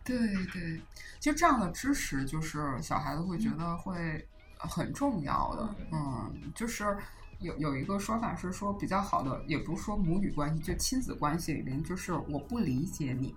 [0.02, 0.16] 对
[0.46, 0.80] 对，
[1.20, 4.26] 其实这样的支持就是小孩子会觉得会
[4.56, 6.96] 很重要的，嗯，就是
[7.40, 13.34] 有有一个说法是说比较好的，也不是说母女关系，就亲子关系里面，就是我不理解你，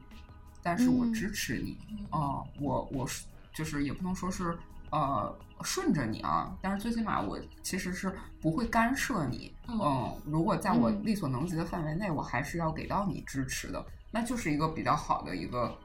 [0.64, 1.14] 但是我嗯。
[1.14, 1.78] 支持你，
[2.12, 4.58] 啊、我我是就是也不能说是
[4.92, 15.78] 呃顺着你啊，但是最起码我其实是不会干涉你，嗯嗯，如果在我嗯力所能及的范围内，我还是要给到你支持的，那就是一个比较好的一个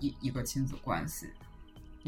[0.00, 1.28] 一一个亲子关系。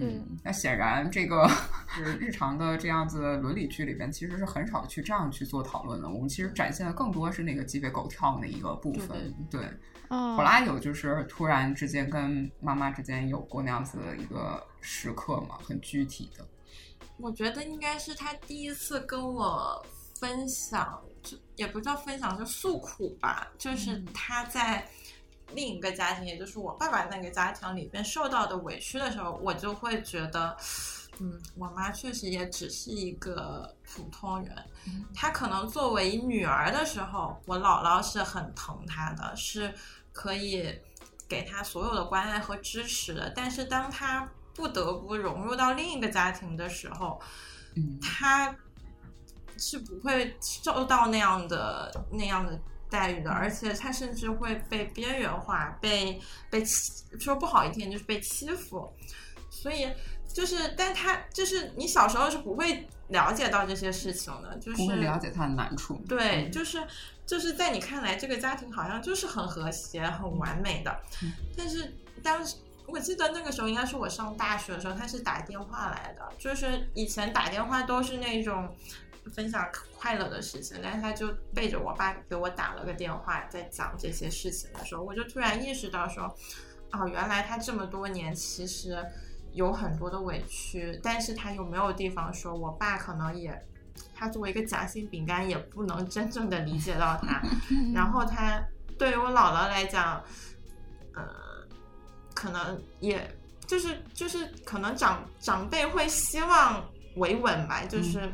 [0.00, 1.50] 嗯，那显然这个
[1.88, 6.08] 是日常的这样子伦理剧里边，其实是很少去这样去做讨论的。
[6.08, 9.34] 我们其实展现的更多是那个鸡飞狗跳那一个部分。
[9.50, 9.60] 对，
[10.06, 16.46] 哦后，来有就是突然之间跟妈妈之间有过那样子的一个时刻嘛，很具体的。
[17.18, 19.84] 我觉得应该是他第一次跟我
[20.14, 23.48] 分享，就也不叫分享，就诉苦吧。
[23.58, 24.88] 就是他在
[25.52, 30.56] 另一个家庭，也就是我爸爸那个家庭里边受到的委屈的时候，我就会觉得，
[31.18, 34.64] 嗯，我妈确实也只是一个普通人。
[35.12, 39.74] 她可能作为女儿的时候，我姥姥是很疼她的，是
[40.12, 40.72] 可以
[41.26, 43.32] 给她所有的关爱和支持的。
[43.34, 47.20] 但是当她不得不融入到另一个家庭的时候，
[47.76, 47.96] 嗯。
[48.02, 48.54] 他
[49.56, 52.60] 是不会受到那样的那样的
[52.90, 56.20] 待遇的，而且他甚至会被边缘化，被
[56.50, 58.92] 被欺说不好一点就是被欺负，
[59.48, 59.88] 所以
[60.26, 65.94] 就是，但他就是你小时候是不会了解到这些事情的，就是不会了解他的难处。
[66.08, 66.52] 对，嗯。
[66.52, 66.84] 就是
[67.24, 71.32] 就是在你看来，这个家庭好像就是很和谐、很完美的，嗯。
[71.56, 72.56] 但是当时
[72.88, 78.74] 我记得那个时候应该是我上大学的时候，他是打电话来的，就是以前打电话都是那种
[79.32, 86.24] 分享快乐的事情，但是他就背着我爸给我打了个电话，在讲这些事情的时候，我就突然意识到说，
[86.92, 89.04] 哦，原来他这么多年其实
[89.52, 93.64] 有很多的委屈，但是他又没有地方说，我爸可能也。
[94.14, 97.42] 他作为一个夹心饼干，也不能真正的理解到他。
[97.92, 98.60] 然后他
[98.96, 100.22] 对于我姥姥来讲，
[101.14, 101.24] 呃，
[102.38, 103.28] 可能也
[103.66, 108.32] 就是就是可能长长辈会希望维稳吧，就是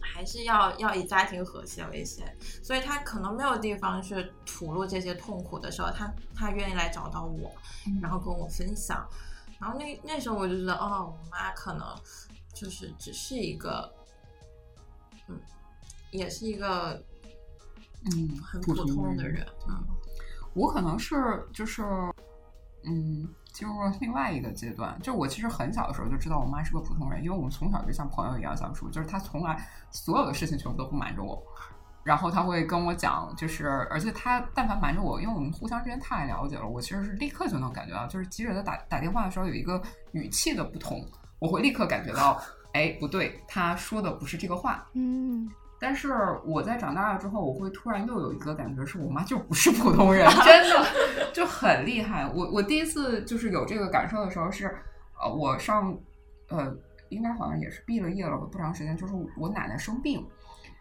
[0.00, 7.52] 还是要要以家庭和谐为先，所以他可能没有地方去吐露这些痛苦的时候，他他愿意来找到我，
[8.00, 9.06] 然后跟我分享。
[9.60, 11.86] 然后那那时候我就觉得，哦，我妈可能
[12.54, 13.92] 就是只是一个，
[15.28, 15.38] 嗯，
[16.10, 17.04] 也是一个
[18.06, 19.84] 嗯，很普通的人，嗯。
[20.52, 21.84] 我可能是就是，
[22.84, 24.98] 嗯，进入了另外一个阶段。
[25.02, 31.42] 就我其实很小的时候就知道我妈是个普通人，因为我们从小就像朋友一样相处，就是她从来所有的事情全部都不瞒着我。
[32.02, 39.80] 然后她会跟我讲，就是而且她但凡瞒着我，因为我们互相之间太了解了，我其实是立刻就能感觉到，就是即使她打打电话的时候有一个
[40.12, 41.06] 语气的不同，
[41.38, 42.40] 我会立刻感觉到，
[42.72, 44.86] 哎，不对，她说的不是这个话。
[44.94, 45.46] 嗯，
[45.80, 46.12] 但是
[46.44, 50.86] 我在长大了之后，我会突然又有一个感觉，是我妈就不是普通人， 真的
[51.32, 52.30] 就很厉害。
[52.34, 54.66] 我我第一次就是有这个感受的时候是，
[55.18, 55.96] 呃，我上
[56.50, 56.70] 呃
[57.08, 60.22] 应该好像也是毕了业了不长时间，就是我奶奶生病，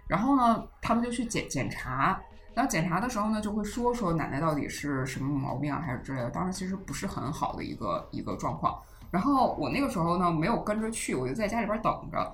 [0.08, 2.20] 然后呢，他们就去检检查。
[2.56, 6.30] 然后检查的时候呢，就会说说奶奶到底是什么毛病啊，还是之类的。
[6.30, 8.78] 当时其实不是很好的一个一个状况。
[9.12, 12.32] 然后我那个时候呢，没有跟着去，我就在家里边等着。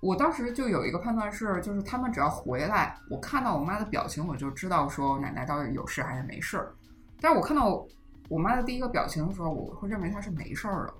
[0.00, 6.74] 我当时就有一个判断是，就是他们只要回来，我看到我妈的表情，我就知道说奶奶到底有事还是没事儿。
[7.20, 7.84] 但是我看到
[8.28, 10.94] 我妈的第一个表情的时候，我会认为她是没事儿的，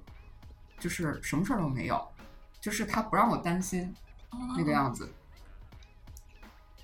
[0.78, 2.00] 就是什么事儿都没有，
[2.60, 3.94] 就是她不让我担心
[4.56, 5.08] 那个样子。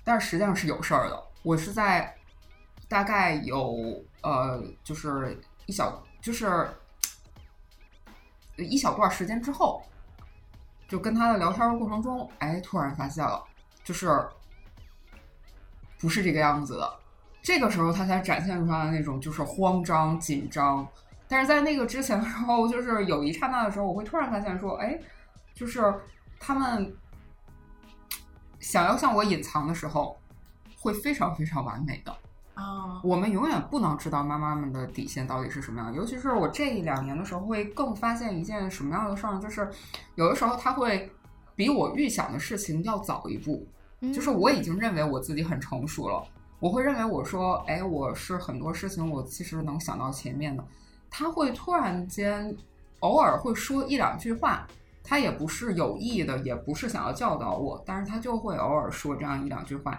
[0.03, 1.23] 但是实际上是有事儿的。
[1.41, 2.15] 我是在
[2.87, 3.75] 大概有
[4.21, 6.69] 呃，就是一小就是
[8.57, 9.83] 一小段时间之后，
[10.87, 13.43] 就跟他的聊天过程中，哎，突然发现了，
[13.83, 14.25] 就是
[15.99, 16.93] 不是这个样子的。
[17.41, 20.87] 这个时候他才展现出来的那种就是慌张紧张。
[21.27, 24.99] 但是在那个之前的时候，就是有一刹那的时候，我会突然发现说，哎，
[25.53, 25.93] 就是
[26.39, 26.95] 他们
[28.59, 30.17] 想要向我隐藏的时候，
[30.79, 32.15] 会非常非常完美的。
[32.53, 35.93] 啊，我们永远不能知道妈妈们的底线到底是什么样。
[35.93, 39.39] 尤其是我这一两年的时候，会更发现一件什么样的事儿呢？
[39.41, 39.69] 就是
[40.15, 41.11] 有的时候他会
[41.55, 43.67] 比我预想的事情要早一步。
[44.13, 46.21] 就是我已经认为我自己很成熟了，
[46.59, 50.61] 我会认为我说，哎，我是很多事情我其实能想到前面的。
[51.09, 52.53] 他会突然间
[52.99, 54.67] 偶尔会说一两句话，
[55.01, 59.97] 他也不是有意的，也不是想要教导我，但是他就会偶尔说这样一两句话。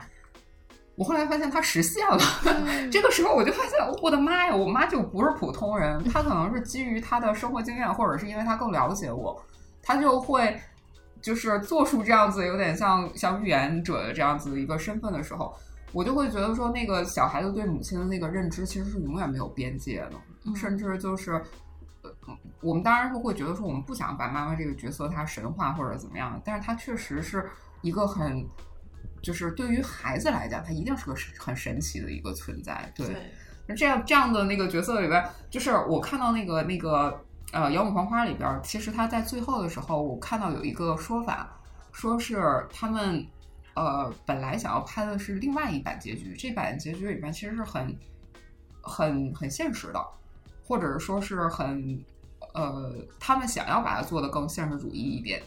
[0.97, 2.19] 我后来发现他实现了，
[2.89, 9.43] 这个时候我就发现，我的妈呀，我妈就不是普通人，她可能是基于她的生活经验，或者是因为她更了解我，
[9.83, 10.57] 她就会
[11.21, 15.53] 就是做出这样子有点像像预言者的这样子的一个身份的时候，
[15.93, 21.43] 我就会觉得说，那个小孩子对母亲的那个认知其实是永远没有边界的，甚至就是
[22.03, 22.11] 呃，
[22.61, 27.51] 我们当然是会觉得说，我们不想把妈妈这个角色她神化或者怎么样，但是她确实是
[27.81, 28.47] 一个很。
[29.25, 32.93] 就是对于孩子来讲，他一定是个很神奇的一个存在。
[32.95, 33.33] 对，
[33.67, 41.59] 那这样这样的那个角色里边，就是我看到那个那个呃《摇滚狂花》里边，其实他在最后的时候，我看到有一个说法，
[41.91, 43.27] 说是他们
[43.75, 47.97] 呃本来想要拍的是另外一版结局，这版结局里边其实是很
[48.83, 50.05] 很很现实的，
[50.63, 51.99] 或者说是很
[52.53, 55.43] 呃他们想要把它做的更现实主义一点。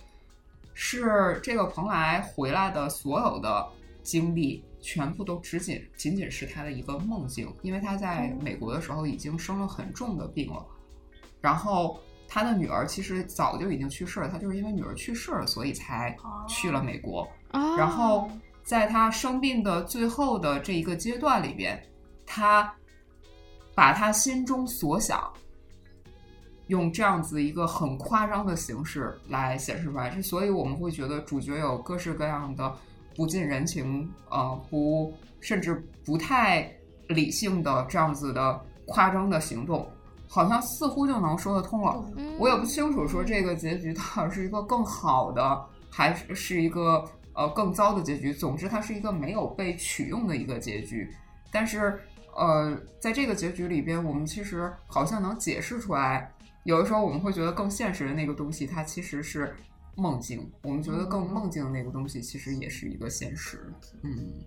[0.80, 3.68] 是这个蓬莱回来的所有的
[4.04, 10.64] 经历，全部都只仅仅仅是他的一个梦境，因为他在美国的时候已经生了很重的病了，
[11.41, 16.16] 然后他的女儿其实早就已经去世了，他就是因为女儿去世了，所以才
[16.48, 17.28] 去了美国。
[17.76, 18.30] 然后
[18.64, 21.84] 在他生病的最后的这一个阶段里边，
[22.24, 22.72] 他
[23.74, 25.34] 把他心中所想。
[26.68, 32.73] 用这样子一个很夸张的形式来显示出来，这所以我们会觉得主角有各式各样的
[33.15, 36.69] 不近人情，呃，不甚至不太
[37.07, 39.88] 理性的这样子的夸张的行动，
[40.27, 42.03] 好像似乎就能说得通了。
[42.38, 47.03] 我也不清楚说这个结局它是一个更好的，还是是一个
[47.34, 48.34] 呃更糟的结局。
[48.34, 51.10] 总之，它是一个没有被取用的一个结局。
[51.49, 51.98] 但是，
[52.35, 56.30] 呃，在这个结局里边，我们其实好像能解释出来。
[56.68, 59.56] 有的时候我们会觉得更现实的那个东西，它其实是
[59.95, 60.52] 梦境。
[60.64, 63.73] 我们觉得更梦境的那个东西，其实也是一个现实。
[64.03, 64.44] 嗯。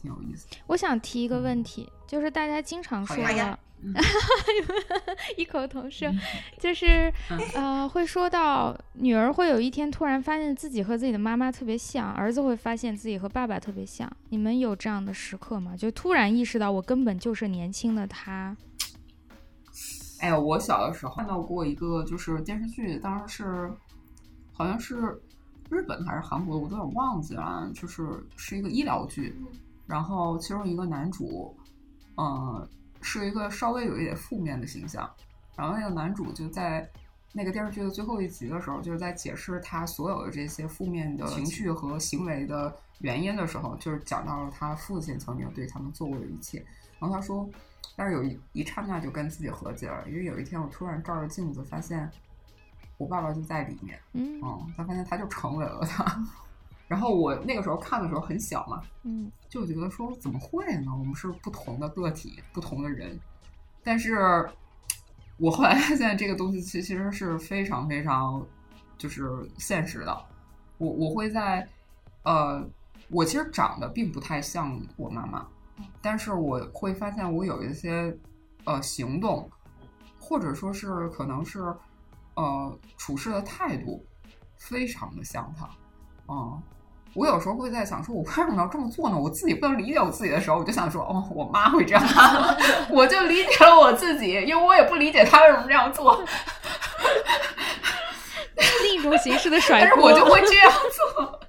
[0.00, 0.46] 挺有意思。
[0.66, 3.58] 我想提一个问题，就是大家经常说的，
[5.36, 6.14] 异口同声，
[6.58, 7.12] 就是
[7.54, 14.10] 呃，会说到女儿会有一天突然发现自己和自己的妈妈特别像，儿子会发现自己和爸爸特别像。
[14.28, 15.76] 你们有这样的时刻吗？
[15.76, 18.56] 就突然意识到我根本就是年轻的他。
[20.20, 23.72] 哎呀，我小的时候看到过一个就是电视剧，当时是
[24.52, 25.18] 好像是
[25.70, 28.06] 日本还是韩国，我都有点忘记了，就是
[28.36, 29.34] 是一个医疗剧。
[29.90, 31.52] 然后其中一个男主，
[32.16, 32.68] 嗯，
[33.02, 35.10] 是一个稍微有一点负面的形象。
[35.56, 36.88] 然后那个男主就在
[37.32, 46.64] 那个电视剧的最后一集的时候，就是在解释他所有的这些负面的情绪和行为的原因的时候，就是讲到了他父亲曾经对他们做过的一切。
[47.00, 47.48] 然后他说，
[47.96, 52.08] 但是有一一刹那就跟自己和解了，因为有一天我突然照着镜子，发现
[52.96, 53.98] 我爸爸就在里面。
[54.12, 54.40] 嗯，
[54.76, 56.24] 他发现他就成为了他。
[56.90, 60.90] 然后我那个时候看的时候很小嘛，嗯，就觉得说怎么会呢？
[60.98, 63.16] 我们是不同的个体，不同的人。
[63.84, 64.44] 但是，
[65.36, 68.44] 我后来发现这个东西其其实是非常非常
[68.98, 70.24] 就是现实的。
[70.78, 71.64] 我我会在
[72.24, 72.68] 呃
[73.08, 75.46] 我其实长得并不太像我妈妈，
[76.02, 78.12] 但是我会发现我有一些
[78.64, 79.48] 呃行动，
[80.18, 81.72] 或者说是可能是
[82.34, 84.04] 呃处事的态度，
[84.56, 85.70] 非常的像她。
[86.28, 86.62] 嗯，
[87.14, 89.18] 我有时候会在想，说我为什么要这么做呢？
[89.18, 92.02] 我自己不能理解我自己的时候，我就想说，哦，我妈会这样，
[92.90, 96.22] 我就理解了我自己，因为我也不理解她为什么这样做。
[98.82, 100.72] 另一种形式的 甩但是锅，我就会这样
[101.16, 101.40] 做。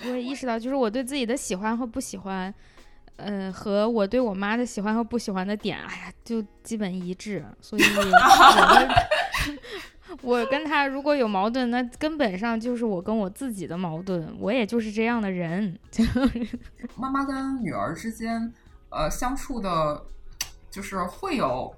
[0.00, 2.52] 对我也意识到，就是我对自己的喜欢和不喜欢，
[3.16, 7.44] 呃，和我对我妈的喜欢和不喜欢的点，哎呀，就基本一致。
[7.60, 8.88] 所以我跟，
[10.20, 15.78] 我跟他如果有矛盾，那根本上就是我跟我自己的矛盾，我也就是这样的人。
[16.96, 18.52] 妈妈跟女儿之间，
[18.90, 20.04] 呃，相处的，
[20.70, 21.74] 就是会有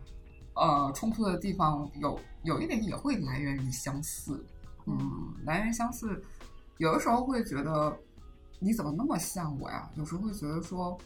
[0.55, 4.45] 呃冲突的地方，有有一点也会来源于相似，
[4.87, 6.21] 嗯，来源于相似，
[6.79, 7.97] 有的时候会觉得
[8.59, 9.89] 你怎么那么像我呀？
[9.97, 10.99] 有时候会觉得说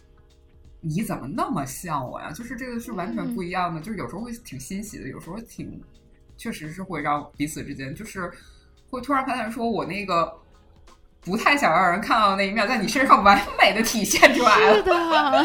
[0.80, 2.32] 你怎么那么像我呀？
[2.32, 5.80] 就是这个是完全不一样的，就是有时候会挺欣喜的，有时候挺
[6.38, 8.30] 确实是会让彼此之间就是
[8.88, 10.32] 会突然发现说我那个。
[11.20, 14.76] 不太想让人看到的那一面，在你身上完美的体现出来了。
[14.76, 15.44] 是的，